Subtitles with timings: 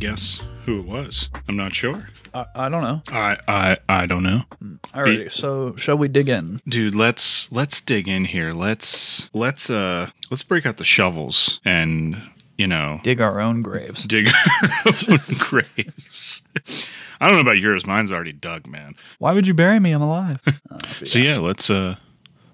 [0.00, 1.28] guess who it was.
[1.48, 2.08] I'm not sure.
[2.34, 3.02] I, I don't know.
[3.08, 4.42] I I I don't know.
[4.94, 6.60] Alrighty, so shall we dig in?
[6.68, 8.50] Dude, let's let's dig in here.
[8.52, 12.16] Let's let's uh let's break out the shovels and,
[12.56, 14.04] you know, Dig our own graves.
[14.04, 14.28] dig
[14.86, 16.42] our own graves.
[17.20, 17.86] I don't know about yours.
[17.86, 18.94] Mine's already dug, man.
[19.18, 19.92] Why would you bury me?
[19.92, 20.40] I'm alive.
[21.04, 21.96] So yeah, let's uh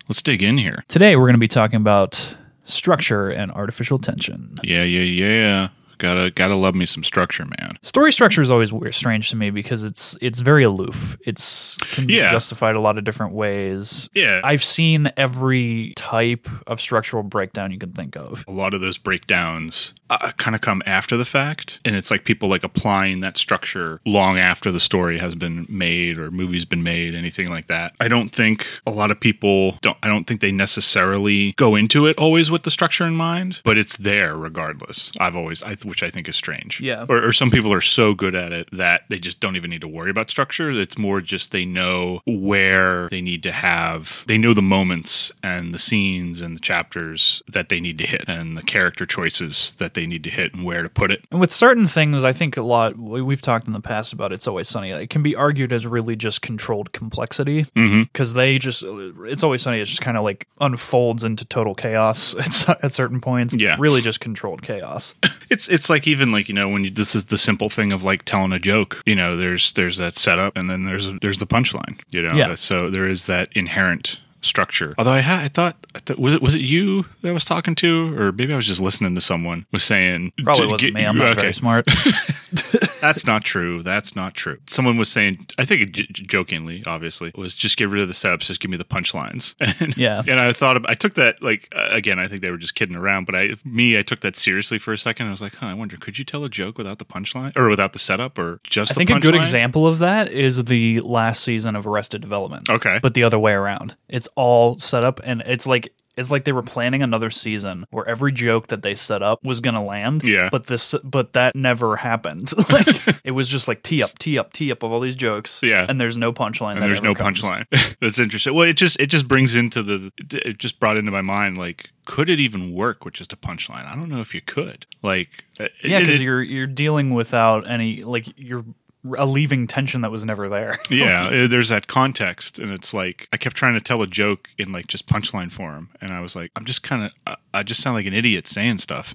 [0.08, 0.84] let's dig in here.
[0.88, 4.58] Today we're going to be talking about structure and artificial tension.
[4.62, 5.68] Yeah, yeah, yeah.
[5.98, 7.78] Gotta gotta love me some structure, man.
[7.82, 11.16] Story structure is always weird, strange to me because it's it's very aloof.
[11.24, 12.30] It's can be Yeah.
[12.30, 14.08] justified a lot of different ways.
[14.14, 14.40] Yeah.
[14.44, 18.44] I've seen every type of structural breakdown you can think of.
[18.48, 22.24] a lot of those breakdowns uh, kind of come after the fact and it's like
[22.24, 26.82] people like applying that structure long after the story has been made or movie's been
[26.82, 30.40] made anything like that i don't think a lot of people don't i don't think
[30.40, 35.10] they necessarily go into it always with the structure in mind but it's there regardless
[35.18, 37.06] i've always I, which i think is strange Yeah.
[37.08, 39.80] or, or some people are so good at it that they just don't even need
[39.82, 44.38] to worry about structure it's more just they know where they need to have they
[44.38, 48.56] know the moments and the scenes and the chapters that they need to hit and
[48.56, 51.52] the character choices that they need to hit and where to put it And with
[51.52, 54.68] certain things, I think a lot, we- we've talked in the past about It's Always
[54.68, 54.90] Sunny.
[54.90, 58.02] It can be argued as really just controlled complexity mm-hmm.
[58.04, 62.34] because they just, It's Always Sunny, it just kind of like unfolds into total chaos
[62.68, 63.54] at, at certain points.
[63.58, 63.76] Yeah.
[63.78, 65.14] Really just controlled chaos.
[65.50, 68.02] it's it's like even like you know when you, this is the simple thing of
[68.02, 71.46] like telling a joke you know there's there's that setup and then there's there's the
[71.46, 72.54] punchline you know Yeah.
[72.54, 75.76] so there is that inherent structure although i had i thought
[76.18, 78.80] was it was it you that I was talking to or maybe i was just
[78.80, 81.04] listening to someone was saying Probably wasn't get- me.
[81.04, 81.40] I'm not okay.
[81.40, 81.86] very smart.
[83.06, 83.82] That's not true.
[83.82, 84.58] That's not true.
[84.66, 88.40] Someone was saying, I think j- jokingly, obviously, was just get rid of the setups,
[88.40, 89.54] just give me the punchlines.
[89.80, 90.22] And, Yeah.
[90.26, 92.18] And I thought, I took that like uh, again.
[92.18, 94.92] I think they were just kidding around, but I, me, I took that seriously for
[94.92, 95.26] a second.
[95.26, 97.68] I was like, huh, I wonder, could you tell a joke without the punchline or
[97.68, 98.92] without the setup or just?
[98.92, 99.40] I think a good punchline?
[99.40, 102.68] example of that is the last season of Arrested Development.
[102.70, 102.98] Okay.
[103.02, 103.96] But the other way around.
[104.08, 108.06] It's all set up and it's like it's like they were planning another season where
[108.08, 110.22] every joke that they set up was gonna land.
[110.22, 110.48] Yeah.
[110.50, 112.52] But this but that never happened.
[112.70, 112.86] like
[113.24, 115.60] it was just like tee up, tee up, tee up of all these jokes.
[115.62, 115.86] Yeah.
[115.88, 116.72] And there's no punchline.
[116.72, 117.66] and that there's no punchline.
[118.00, 118.54] That's interesting.
[118.54, 121.90] Well, it just it just brings into the it just brought into my mind like
[122.06, 123.84] could it even work with just a punchline?
[123.84, 124.86] I don't know if you could.
[125.02, 128.64] Like uh, Yeah, because you're you're dealing without any like you're
[129.06, 130.78] relieving tension that was never there.
[130.90, 134.48] yeah uh, there's that context and it's like i kept trying to tell a joke
[134.58, 137.62] in like just punchline form and i was like i'm just kind of I, I
[137.62, 139.14] just sound like an idiot saying stuff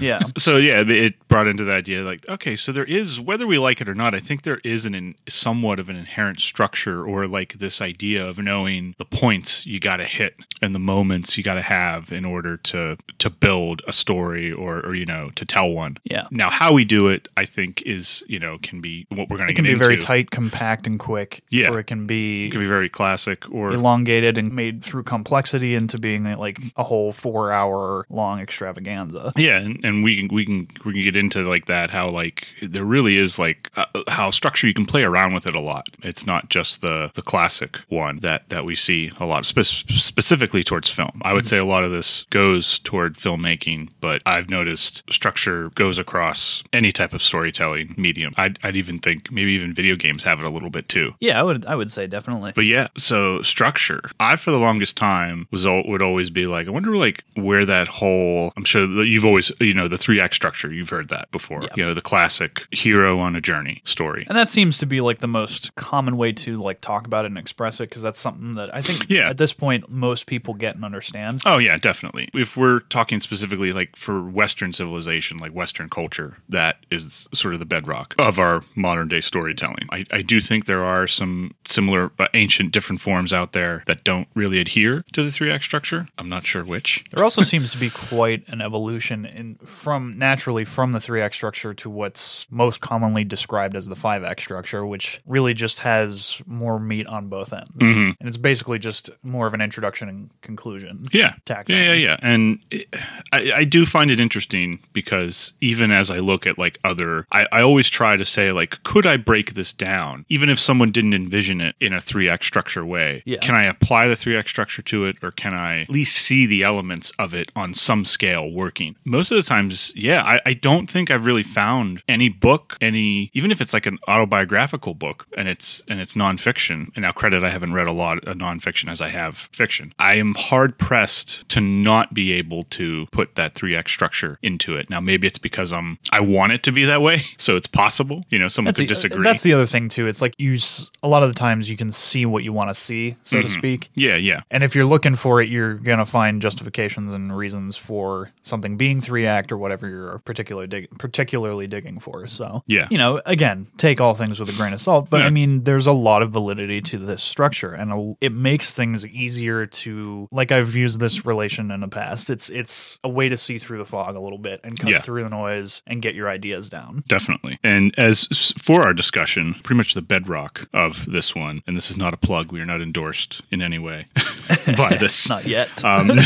[0.00, 0.20] yeah.
[0.38, 3.58] so yeah it- it brought into the idea like okay so there is whether we
[3.58, 7.04] like it or not i think there is an in, somewhat of an inherent structure
[7.04, 11.36] or like this idea of knowing the points you got to hit and the moments
[11.38, 15.30] you got to have in order to to build a story or or you know
[15.34, 16.26] to tell one Yeah.
[16.30, 19.48] now how we do it i think is you know can be what we're going
[19.48, 21.42] to It can be very tight, compact, and quick.
[21.50, 21.70] Yeah.
[21.70, 25.74] Or it can be it can be very classic or elongated and made through complexity
[25.74, 29.32] into being like a whole four hour long extravaganza.
[29.36, 32.48] Yeah, and, and we can we can we can get into like that how like
[32.62, 35.86] there really is like uh, how structure you can play around with it a lot.
[36.02, 40.62] It's not just the the classic one that that we see a lot spe- specifically
[40.62, 41.20] towards film.
[41.22, 45.98] I would say a lot of this goes toward filmmaking, but I've noticed structure goes
[45.98, 48.32] across any type of storytelling medium.
[48.36, 51.12] I'd, I'd even think maybe even video games have it a little bit too.
[51.20, 52.52] Yeah, I would I would say definitely.
[52.54, 54.10] But yeah, so structure.
[54.20, 57.88] I for the longest time was would always be like, I wonder like where that
[57.88, 58.52] whole.
[58.56, 60.72] I'm sure that you've always you know the three act structure.
[60.72, 61.62] You've heard that before.
[61.62, 61.68] Yeah.
[61.76, 64.24] You know the classic hero on a journey story.
[64.28, 67.28] and that seems to be like the most common way to like talk about it
[67.28, 69.28] and express it because that's something that I think Yeah.
[69.30, 71.42] at this point most people get and understand.
[71.46, 72.28] Oh yeah, definitely.
[72.34, 77.60] If we're talking specifically like for Western civilization, like Western culture, that is sort of
[77.60, 79.88] the bedrock of our modern day storytelling.
[79.90, 84.04] I, I do think there are some similar uh, ancient different forms out there that
[84.04, 86.08] don't really adhere to the three act structure.
[86.18, 87.04] I'm not sure which.
[87.18, 91.34] There also seems to be quite an evolution in from naturally from the three act
[91.34, 96.40] structure to what's most commonly described as the five act structure, which really just has
[96.46, 98.14] more meat on both ends, Mhm.
[98.20, 101.04] and it's basically just more of an introduction and conclusion.
[101.12, 101.34] Yeah.
[101.44, 102.16] tacked Yeah, yeah, yeah.
[102.22, 102.86] And it,
[103.32, 107.46] I, I do find it interesting because even as I look at like other, I,
[107.50, 111.12] I always try to say like, could I break this down, even if someone didn't
[111.12, 113.22] envision it in a 3-act structure way?
[113.26, 113.36] Yeah.
[113.36, 116.62] Can I apply the 3-act structure to it, or can I at least see the
[116.62, 118.96] elements of it on some scale working?
[119.04, 123.30] Most of the times, yeah, I, I don't think I've really found any book, any
[123.34, 126.86] even if it's like an autobiographical book and it's and it's nonfiction.
[126.94, 129.92] And now credit, I haven't read a lot of nonfiction as I have fiction.
[129.98, 134.88] I am hard pressed to not be able to put that 3-act structure into it.
[134.88, 138.24] Now maybe it's because I'm I want it to be that way, so it's possible.
[138.30, 139.22] You know, someone the, disagree.
[139.22, 140.06] That's the other thing too.
[140.06, 140.58] It's like you
[141.02, 143.46] a lot of the times you can see what you want to see, so Mm-hmm.
[143.48, 143.90] to speak.
[143.94, 144.40] yeah, yeah.
[144.50, 149.00] And if you're looking for it, you're gonna find justifications and reasons for something being
[149.00, 152.26] three act or whatever you're particular dig- particularly digging for.
[152.26, 152.88] So Yeah.
[152.90, 155.08] you know, again, take all things with a grain of salt.
[155.10, 155.26] But Yeah.
[155.26, 159.06] I mean, there's a lot of validity to this structure, and a, it makes things
[159.06, 162.30] easier to like I've used this relation in the past.
[162.30, 165.00] It's it's a way to see through the fog a little bit and cut Yeah.
[165.00, 167.04] through the noise and get your ideas down.
[167.06, 167.58] Definitely.
[167.62, 168.26] And as
[168.68, 172.18] for our discussion, pretty much the bedrock of this one, and this is not a
[172.18, 174.04] plug, we are not endorsed in any way
[174.76, 175.30] by this.
[175.30, 175.82] Not yet.
[175.86, 176.10] um,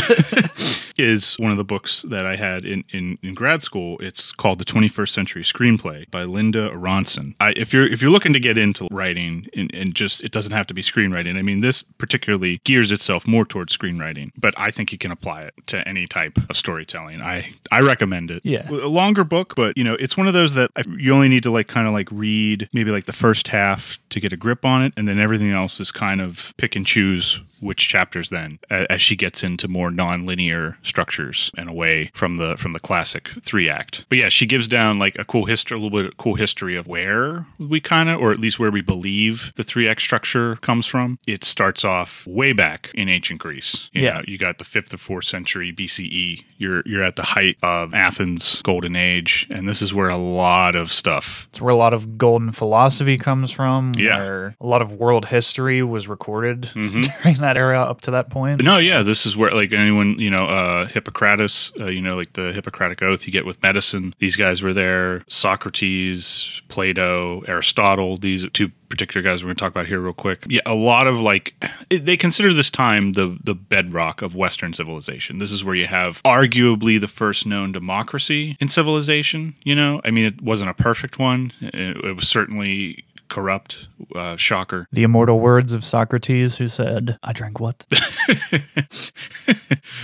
[0.97, 3.97] is one of the books that I had in, in, in grad school.
[3.99, 7.35] It's called The 21st Century Screenplay by Linda Aronson.
[7.39, 10.51] I, if you're if you're looking to get into writing and, and just it doesn't
[10.51, 11.37] have to be screenwriting.
[11.37, 15.43] I mean, this particularly gears itself more towards screenwriting, but I think you can apply
[15.43, 17.21] it to any type of storytelling.
[17.21, 18.41] I I recommend it.
[18.43, 18.69] Yeah.
[18.69, 21.43] a longer book, but you know, it's one of those that I, you only need
[21.43, 24.65] to like kind of like read maybe like the first half to get a grip
[24.65, 28.59] on it, and then everything else is kind of pick and choose which chapters then
[28.69, 33.69] as she gets into more non-linear structures and away from the from the classic three
[33.69, 36.35] act but yeah she gives down like a cool history a little bit of cool
[36.35, 40.01] history of where we kind of or at least where we believe the three act
[40.01, 44.13] structure comes from it starts off way back in ancient greece you Yeah.
[44.19, 47.93] know, you got the fifth or fourth century bce you're you're at the height of
[47.93, 51.93] athens golden age and this is where a lot of stuff It's where a lot
[51.93, 53.91] of golden philosophy comes from.
[53.97, 54.17] Yeah.
[54.17, 57.01] Where a lot of world history was recorded mm-hmm.
[57.23, 58.63] during that era up to that point.
[58.63, 62.33] No, yeah, this is where like anyone, you know, uh Hippocrates, uh, you know, like
[62.33, 64.13] the Hippocratic oath you get with medicine.
[64.19, 65.23] These guys were there.
[65.27, 68.17] Socrates, Plato, Aristotle.
[68.17, 70.45] These two particular guys we're going to talk about here real quick.
[70.47, 71.55] Yeah, a lot of like
[71.89, 75.39] they consider this time the the bedrock of Western civilization.
[75.39, 79.55] This is where you have arguably the first known democracy in civilization.
[79.63, 81.51] You know, I mean, it wasn't a perfect one.
[81.59, 83.87] It, it was certainly corrupt.
[84.15, 84.87] Uh, shocker.
[84.91, 87.85] The immortal words of Socrates, who said, I drank what?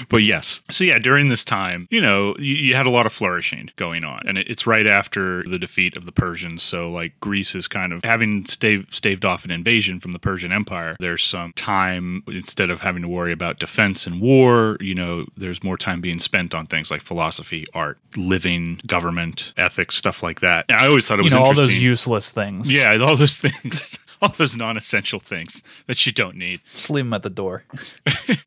[0.10, 0.62] but yes.
[0.69, 4.04] So yeah, during this time, you know, you, you had a lot of flourishing going
[4.04, 6.63] on, and it, it's right after the defeat of the Persians.
[6.63, 10.51] So like Greece is kind of having staved, staved off an invasion from the Persian
[10.51, 10.95] Empire.
[11.00, 14.77] There's some time instead of having to worry about defense and war.
[14.80, 19.95] You know, there's more time being spent on things like philosophy, art, living, government, ethics,
[19.95, 20.66] stuff like that.
[20.69, 22.71] And I always thought it You was know, all those useless things.
[22.71, 23.97] yeah, all those things.
[24.21, 26.62] All those non-essential things that you don't need.
[26.74, 27.63] Just leave them at the door.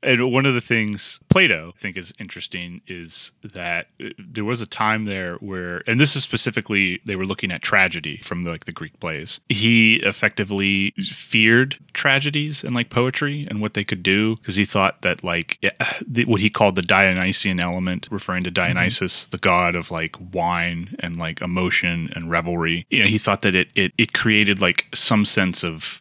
[0.02, 4.60] And one of the things Plato I think is interesting is that uh, there was
[4.60, 8.50] a time there where, and this is specifically they were looking at tragedy from the,
[8.50, 9.40] like the Greek plays.
[9.48, 15.02] He effectively feared tragedies and like poetry and what they could do because he thought
[15.02, 15.70] that like yeah,
[16.06, 20.96] the, what he called the Dionysian element, referring to Dionysus, the god of like wine
[21.00, 22.86] and like emotion and revelry.
[22.90, 26.00] You know, he thought that it it it created like some sense of.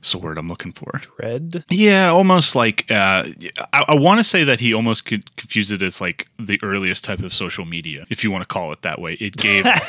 [0.00, 0.98] What's the word I'm looking for?
[1.18, 1.62] Dread?
[1.68, 3.24] Yeah, almost like uh,
[3.74, 7.04] I, I want to say that he almost could confuse it as like the earliest
[7.04, 9.18] type of social media, if you want to call it that way.
[9.20, 9.66] It gave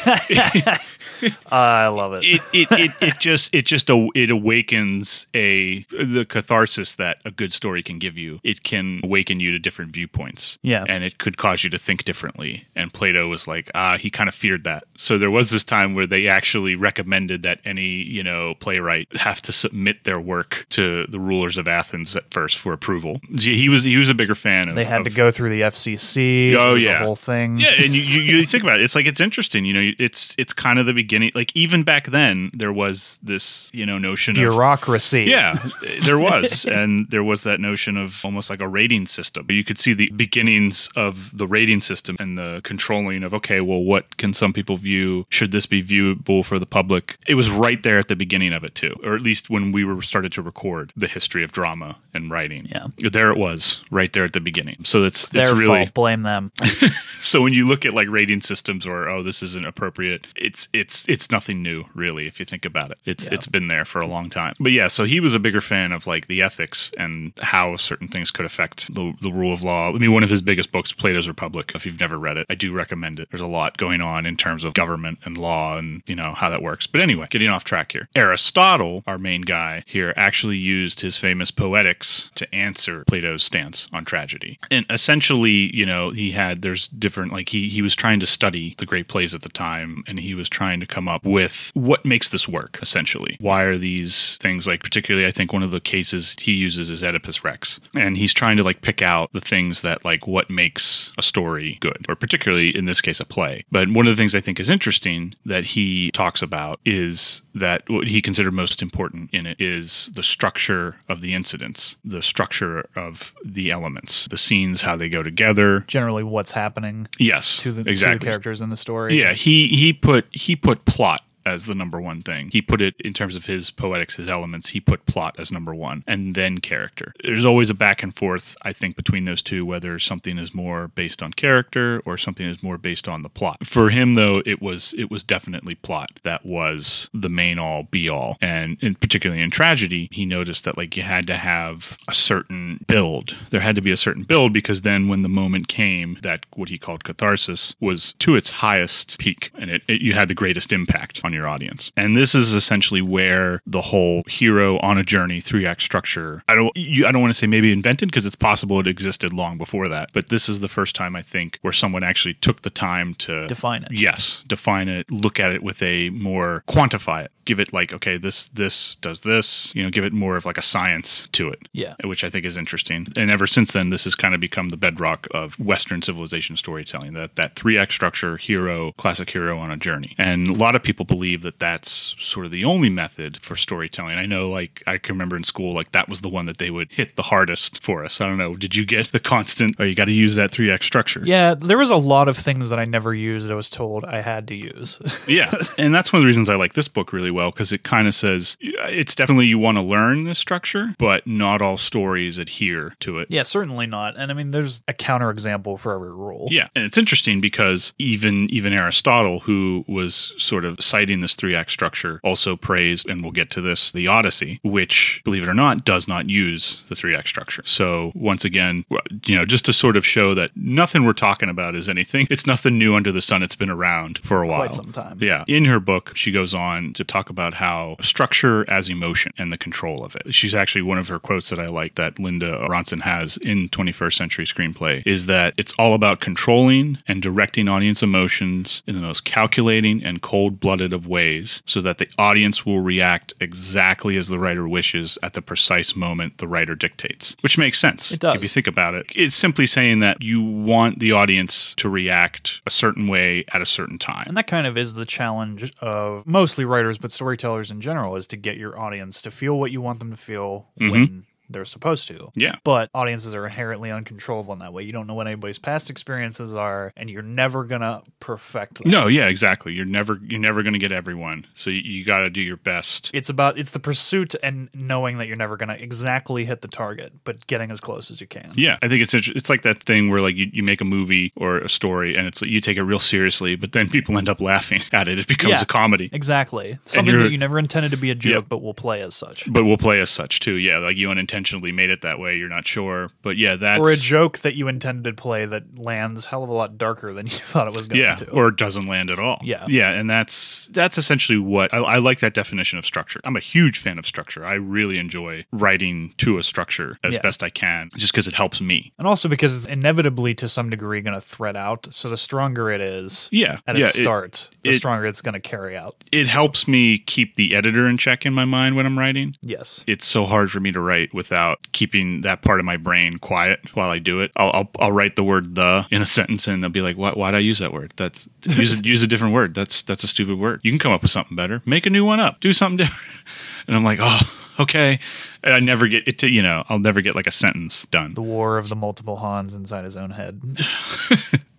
[1.52, 2.26] I love it.
[2.26, 7.32] it, it, it, it just it just a, it awakens a the catharsis that a
[7.32, 8.42] good story can give you.
[8.44, 10.58] It can awaken you to different viewpoints.
[10.62, 10.84] Yeah.
[10.90, 12.68] and it could cause you to think differently.
[12.76, 14.84] And Plato was like, ah, he kind of feared that.
[14.98, 19.42] So there was this time where they actually recommended that any you know playwright have
[19.44, 23.20] to submit their work to the rulers of Athens at first for approval.
[23.40, 24.70] He was he was a bigger fan.
[24.70, 26.56] Of, They had of- to go through the FCC.
[26.56, 27.00] Oh, yeah.
[27.00, 27.60] whole thing.
[27.60, 29.66] yeah, and you, you, you think about it, it's like it's interesting.
[29.66, 31.32] You know, it's it's kind of the beginning.
[31.36, 35.24] Like even back then, there was this you know notion of Bureaucracy.
[35.26, 35.58] yeah,
[36.04, 39.46] there was, and there was that notion of almost like a rating system.
[39.50, 43.82] You could see the beginnings of the rating system and the controlling of okay, well,
[43.84, 45.26] what can some people view?
[45.30, 47.18] Should this be viewable for the public?
[47.28, 49.84] It was right there at the beginning of it too, or at least when we
[49.84, 52.68] were started to record the history of drama and writing.
[52.72, 52.88] Yeah.
[53.12, 54.84] there it was, right there at the beginning.
[54.84, 55.94] So it's Their it's really fault.
[55.94, 56.52] Blame them.
[57.20, 61.08] so when you look at like rating systems or oh this isn't appropriate, it's it's
[61.08, 62.98] it's nothing new really if you think about it.
[63.06, 63.34] It's Yeah.
[63.34, 64.54] it's been there for a long time.
[64.60, 68.08] But yeah, so he was a bigger fan of like the ethics and how certain
[68.08, 69.90] things could affect the the rule of law.
[69.90, 71.72] I mean, one of his biggest books, Plato's Republic.
[71.76, 73.30] If you've never read it, I do recommend it.
[73.32, 76.50] There's a lot going on in terms of government and law and you know how
[76.50, 76.88] that works.
[76.88, 78.08] But anyway, getting off track here.
[78.16, 84.06] Aristotle, our main guy here, actually used his famous Poetics to answer Plato's stance on
[84.06, 84.58] tragedy.
[84.70, 88.76] And essentially, you know, he had there's different like he he was trying to study
[88.78, 92.06] the great plays at the time and he was trying to come up with what
[92.06, 93.38] makes this work essentially.
[93.40, 97.04] Why are these things like particularly I think one of the cases he uses is
[97.04, 97.80] Oedipus Rex.
[97.96, 101.78] And he's trying to like pick out the things that like what makes a story
[101.82, 103.64] good or particularly in this case a play.
[103.72, 107.84] But one of the things I think is interesting that he talks about is that
[107.90, 112.88] what he considered most important in it is the structure of the incidents, the structure
[112.96, 115.82] of the elements, the scenes, how they go together.
[115.88, 119.20] Generally, what's happening Yes, to the, to the characters in the story.
[119.20, 122.50] Yeah, he he put he put plot as the number one thing.
[122.52, 124.70] He put it in terms of his poetics, his elements.
[124.70, 127.14] He put plot as number one, and then character.
[127.24, 130.88] There's always a back and forth, I think, between those two, whether something is more
[130.88, 133.66] based on character or something is more based on the plot.
[133.66, 138.10] For him, though, it was it was definitely plot that was the main all be
[138.10, 142.14] all, and in, particularly in tragedy, he noticed that like you had to have a
[142.14, 143.36] certain build.
[143.50, 146.70] There had to be a certain build because then when the moment came, that what
[146.70, 150.74] he called catharsis was to its highest peak, and it, it you had the greatest
[150.74, 151.92] impact on your audience.
[151.96, 156.44] And this is essentially where the whole hero on a journey three act structure.
[156.48, 159.34] I don't you, I don't want to say maybe invented because it's possible it existed
[159.34, 162.62] long before that, but this is the first time I think where someone actually took
[162.62, 163.92] the time to Define it.
[163.92, 167.32] Yes, define it, look at it with a more quantify it.
[167.46, 170.58] Give it like okay, this this does this, you know, give it more of like
[170.58, 171.60] a science to it.
[171.74, 171.96] Yeah.
[172.04, 173.08] Which I think is interesting.
[173.18, 177.14] And ever since then this has kind of become the bedrock of western civilization storytelling.
[177.14, 180.16] That that 3-act structure, hero, classic hero on a journey.
[180.18, 184.18] And a lot of people believe that that's sort of the only method for storytelling.
[184.18, 186.70] I know like I can remember in school like that was the one that they
[186.70, 188.22] would hit the hardest for us.
[188.22, 190.84] I don't know, did you get the constant oh you got to use that 3-act
[190.86, 191.22] structure?
[191.26, 193.50] Yeah, there was a lot of things that I never used.
[193.52, 195.00] I was told I had to use.
[195.28, 197.84] yeah and that's one of the reasons i like this book really well because it
[197.84, 202.38] kind of says it's definitely you want to learn this structure but not all stories
[202.38, 204.18] adhere to it yeah, certainly not.
[204.18, 206.48] And I mean, there's a counterexample for every rule.
[206.52, 211.56] yeah, and it's interesting because even even Aristotle, who was sort of citing this three
[211.56, 215.54] act structure, also praised, and we'll get to this, the Odyssey, which, believe it or
[215.54, 217.64] not, does not use the three act structure.
[217.66, 218.86] So once again,
[219.26, 222.28] you know, just to sort of show that nothing we're talking about is anything.
[222.30, 223.44] It's nothing new under the sun.
[223.44, 225.18] It's been around for a while, Quite some time.
[225.22, 225.46] Yeah.
[225.48, 229.58] In her book, she goes on to talk about how structure as emotion and the
[229.58, 230.34] control of it.
[230.34, 234.14] She's actually one of her quotes that I like that Linda Aronson has in 21st
[234.14, 239.26] Century Screenplay is that it's all about controlling and directing audience emotions in the most
[239.26, 244.40] calculating and cold blooded of ways so that the audience will react exactly as the
[244.40, 248.12] writer wishes at the precise moment the writer dictates, which makes sense.
[248.12, 248.36] It does.
[248.36, 252.62] If you think about it, it's simply saying that you want the audience to react
[252.66, 254.26] a certain way at a certain time.
[254.28, 258.28] And that kind of is the challenge of mostly writers, but storytellers in general, is
[258.28, 260.92] to get your audience to feel what you want them to feel mm-hmm.
[260.92, 262.32] when they're supposed to.
[262.36, 262.56] Yeah.
[262.64, 264.84] But audiences are inherently uncontrollable in that way.
[264.84, 268.90] You don't know what anybody's past experiences are, and you're never gonna perfect them.
[268.92, 269.74] No, yeah, exactly.
[269.74, 271.46] You're never you're never going to get everyone.
[271.54, 273.12] So you, you got to do your best.
[273.14, 277.14] It's about it's the pursuit and knowing that you're never gonna exactly hit the target,
[277.24, 278.52] but getting as close as you can.
[278.56, 281.32] Yeah, I think it's it's like that thing where like you, you make a movie
[281.36, 284.30] or a story and it's like you take it real seriously, but then people end
[284.30, 285.20] up laughing at it.
[285.20, 285.64] It becomes Yeah.
[285.64, 286.10] a comedy.
[286.14, 286.78] Exactly.
[286.86, 288.46] Something that you never intended to be a joke, Yep.
[288.50, 289.52] but will play as such.
[289.52, 290.56] But we'll play as such too.
[290.56, 291.10] Yeah, like you
[291.42, 292.36] unintentionally made it that way.
[292.36, 295.78] You're not sure, but yeah, that's Or a joke that you intended to play that
[295.80, 298.30] lands hell of a lot darker than you thought it was going yeah, to.
[298.32, 299.40] or doesn't land at all.
[299.44, 299.66] Yeah.
[299.68, 303.20] yeah, and that's that's essentially what I, I like that definition of structure.
[303.24, 304.46] I'm a huge fan of structure.
[304.46, 307.22] I really enjoy writing to a structure as Yeah.
[307.22, 308.94] best I can, just because it helps me.
[309.00, 311.88] and also because it's inevitably to some degree going to thread out.
[311.92, 315.22] So the stronger it is Yeah, at yeah, its it- start, the it- stronger it's
[315.22, 316.04] going to carry out.
[316.12, 319.36] it helps me keep the editor in check in my mind when I'm writing.
[319.42, 319.84] Yes.
[319.88, 323.74] It's so hard for me to write without keeping that part of my brain quiet
[323.74, 324.32] while I do it.
[324.36, 327.12] I'll, I'll, I'll write the word "the" in a sentence, and I'll be like, "Why?
[327.12, 327.94] Why'd I use that word?
[327.96, 329.56] That's use use a different word.
[329.56, 330.60] That's that's a stupid word.
[330.64, 331.62] You can come up with something better.
[331.66, 332.42] Make a new one up.
[332.42, 333.26] Do something different."
[333.68, 334.20] And I'm like, "Oh,
[334.60, 335.00] okay."
[335.42, 336.66] And I never get it to you know.
[336.68, 338.14] I'll never get like a sentence done.
[338.14, 340.42] The war of the multiple Hans inside his own head.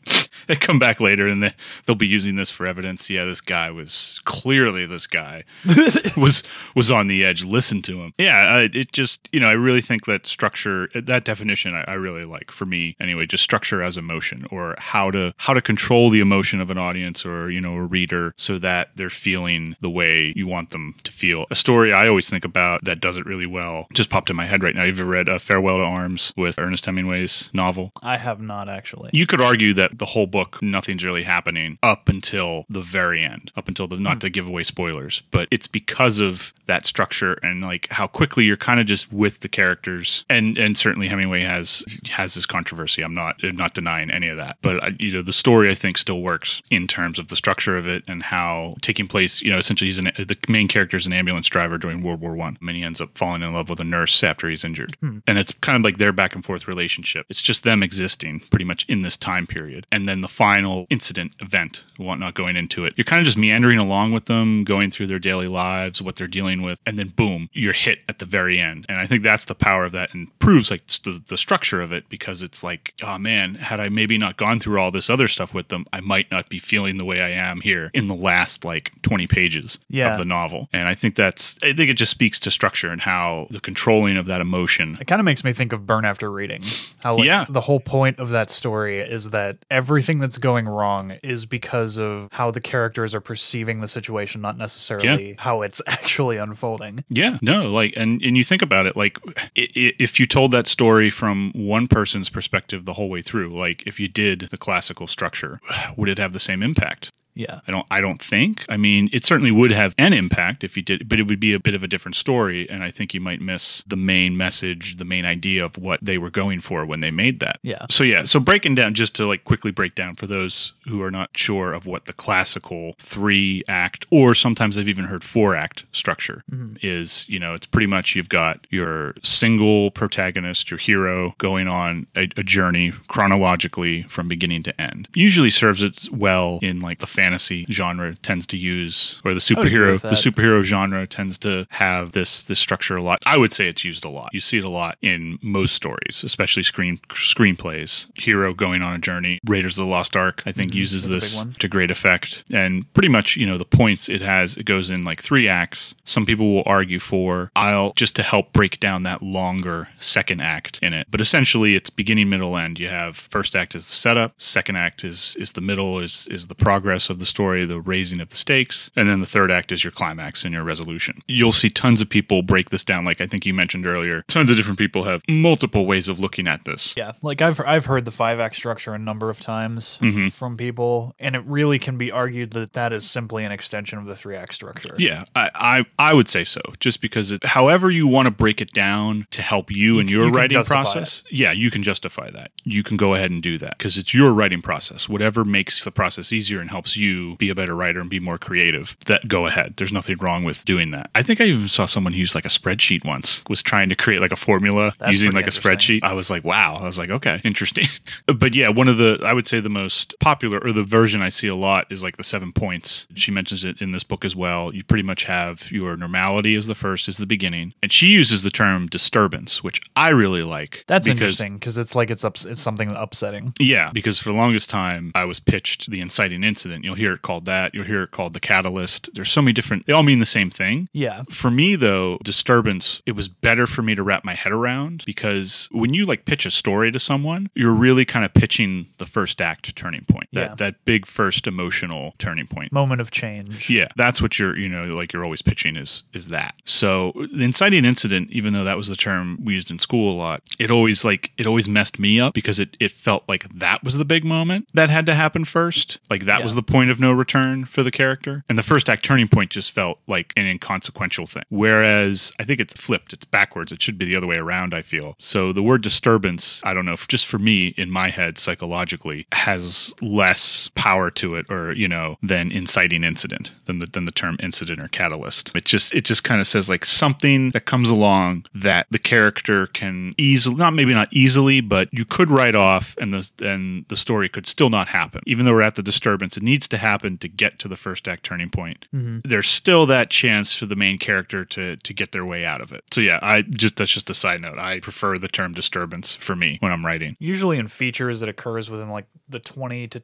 [0.46, 1.52] they come back later and they,
[1.86, 3.08] they'll be using this for evidence.
[3.10, 5.44] Yeah, this guy was clearly this guy
[6.16, 6.42] was
[6.74, 7.44] was on the edge.
[7.44, 8.12] Listen to him.
[8.18, 11.94] Yeah, I, it just you know I really think that structure that definition I, I
[11.94, 13.26] really like for me anyway.
[13.26, 17.24] Just structure as emotion or how to how to control the emotion of an audience
[17.24, 21.12] or you know a reader so that they're feeling the way you want them to
[21.12, 21.46] feel.
[21.50, 24.46] A story I always think about that does it really well just popped in my
[24.46, 24.84] head right now.
[24.84, 27.92] You've ever read uh, Farewell to Arms with Ernest Hemingway's novel?
[28.02, 29.10] I have not actually.
[29.12, 33.52] You could argue that the whole book, nothing's really happening up until the very end,
[33.56, 34.18] up until the, not hmm.
[34.20, 38.56] to give away spoilers, but it's because of that structure and like how quickly you're
[38.56, 40.24] kind of just with the characters.
[40.28, 43.02] And and certainly Hemingway has has this controversy.
[43.02, 45.74] I'm not I'm not denying any of that, but I, you know the story I
[45.74, 49.42] think still works in terms of the structure of it and how taking place.
[49.42, 52.34] You know, essentially he's an, the main character is an ambulance driver during World War
[52.34, 55.18] One, and he ends up falling in love with a nurse after he's injured, hmm.
[55.26, 57.26] and it's kind of like their back and forth relationship.
[57.28, 61.32] It's just them existing pretty much in this time period, and then the final incident
[61.40, 61.84] event.
[61.98, 65.20] whatnot going into it, you're kind of just meandering along with them, going through their
[65.20, 68.84] daily lives, what they're dealing with, and then boom, you're hit at the very end.
[68.88, 71.92] And I think that's the power of that, and proves like the, the structure of
[71.92, 75.28] it because it's like, oh man, had I maybe not gone through all this other
[75.28, 78.14] stuff with them, I might not be feeling the way I am here in the
[78.16, 80.12] last like 20 pages Yeah.
[80.12, 80.68] of the novel.
[80.72, 84.16] And I think that's, I think it just speaks to structure and how the controlling
[84.16, 84.96] of that emotion.
[85.00, 86.64] It kind of makes me think of Burn After Reading.
[86.98, 87.46] How like, Yeah.
[87.48, 92.28] the whole point of that story is that everything that's going wrong is because of
[92.32, 97.04] how the characters are perceiving the situation, not necessarily how it's actually unfolding.
[97.08, 99.18] Yeah, no, like, and and you think about it, like,
[99.54, 104.00] if you told that story from one person's perspective the whole way through, like, if
[104.00, 105.60] you did the classical structure,
[105.96, 107.10] would it have the same impact?
[107.34, 107.60] Yeah.
[107.66, 107.86] I don't.
[107.90, 108.64] I don't think.
[108.68, 111.52] I mean, it certainly would have an impact if you did, but it would be
[111.52, 114.96] a bit of a different story, and I think you might miss the main message,
[114.96, 117.58] the main idea of what they were going for when they made that.
[117.62, 117.86] Yeah.
[117.90, 118.24] So yeah.
[118.24, 121.72] So breaking down, just to like quickly break down for those who are not sure
[121.72, 126.76] of what the classical three act, or sometimes I've even heard four act structure mm-hmm.
[126.82, 127.26] is.
[127.28, 132.28] You know, it's pretty much you've got your single protagonist, your hero, going on a,
[132.36, 135.08] a journey chronologically from beginning to end.
[135.14, 140.00] Usually serves it well in like the fantasy genre tends to use, or the superhero
[140.00, 143.18] the superhero genre tends to have this this structure a lot.
[143.26, 144.30] I would say it's used a lot.
[144.32, 148.06] You see it a lot in most stories, especially screen screenplays.
[148.18, 149.38] Hero going on a journey.
[149.46, 151.12] Raiders of the Lost Ark, I think, uses Mm-hmm.
[151.12, 152.44] That's this to great effect.
[152.52, 155.94] And pretty much, you know, the points it has, it goes in like three acts.
[156.04, 160.78] Some people will argue for I'll just to help break down that longer second act
[160.82, 161.06] in it.
[161.10, 162.78] But essentially it's beginning, middle, end.
[162.78, 166.46] You have first act is the setup, second act is is the middle, is is
[166.46, 169.70] the progress of the story, the raising of the stakes, and then the third act
[169.70, 171.22] is your climax and your resolution.
[171.28, 174.22] You'll see tons of people break this down, like I think you mentioned earlier.
[174.26, 176.94] Tons of different people have multiple ways of looking at this.
[176.96, 180.28] Yeah, like I've I've heard the five act structure a number of times mm-hmm.
[180.30, 184.06] from people, and it really can be argued that that is simply an extension of
[184.06, 184.94] the three act structure.
[184.98, 186.60] Yeah, I, I I would say so.
[186.80, 190.26] Just because it, however you want to break it down to help you in your
[190.26, 192.50] you writing process, yeah, you can justify that.
[192.64, 195.08] You can go ahead and do that because it's your writing process.
[195.08, 197.01] Whatever makes the process easier and helps you
[197.36, 199.74] be a better writer and be more creative, that go ahead.
[199.76, 201.10] There's nothing wrong with doing that.
[201.14, 203.42] I think I even saw someone use like a spreadsheet once.
[203.48, 206.00] Was trying to create like a formula That's using like a spreadsheet.
[206.02, 206.76] I was like, wow.
[206.80, 207.86] I was like, okay, interesting.
[208.26, 211.28] but yeah, one of the I would say the most popular or the version I
[211.28, 213.06] see a lot is like the seven points.
[213.14, 214.74] She mentions it in this book as well.
[214.74, 218.42] You pretty much have your normality as the first, is the beginning, and she uses
[218.42, 220.84] the term disturbance, which I really like.
[220.86, 223.54] That's because- interesting because it's like it's ups- it's something upsetting.
[223.58, 226.84] yeah, because for the longest time I was pitched the inciting incident.
[226.92, 227.74] You'll hear it called that.
[227.74, 229.08] You'll hear it called the catalyst.
[229.14, 229.86] There's so many different.
[229.86, 230.88] They all mean the same thing.
[230.92, 235.04] Yeah, For me, though, disturbance, it was better for me to wrap my head around
[235.06, 239.06] because when you like pitch a story to someone, you're really kind of pitching the
[239.06, 240.28] first act turning point.
[240.32, 240.54] That Yeah.
[240.56, 242.72] that big first emotional turning point.
[242.72, 243.70] moment of change.
[243.70, 246.54] Yeah, that's what you're, you know, like you're always pitching is is that.
[246.64, 250.16] So the inciting incident, even though that was the term we used in school a
[250.16, 253.82] lot, it always like it always messed me up because it it felt like that
[253.84, 256.00] was the big moment that had to happen first.
[256.10, 256.44] Like that Yeah.
[256.44, 258.44] was the point of no return for the character.
[258.48, 261.42] And the first act turning point just felt like an inconsequential thing.
[261.48, 263.72] Whereas I think it's flipped, it's backwards.
[263.72, 265.14] It should be the other way around, I feel.
[265.18, 269.94] So the word disturbance, I don't know, just for me in my head psychologically has
[270.00, 274.36] less power to it or, you know, than inciting incident than the than the term
[274.42, 275.54] incident or catalyst.
[275.54, 279.66] It just it just kind of says like something that comes along that the character
[279.68, 283.96] can easily not maybe not easily, but you could write off and the and the
[283.96, 285.22] story could still not happen.
[285.26, 288.08] Even though we're at the disturbance, it needs to happen to get to the first
[288.08, 288.88] act turning point.
[288.94, 289.28] Mm-hmm.
[289.28, 292.72] There's still that chance for the main character to to get their way out of
[292.72, 292.82] it.
[292.90, 294.58] So yeah, I just that's just a side note.
[294.58, 297.16] I prefer the term disturbance for me when I'm writing.
[297.20, 300.00] Usually in features, it occurs within like the 20 to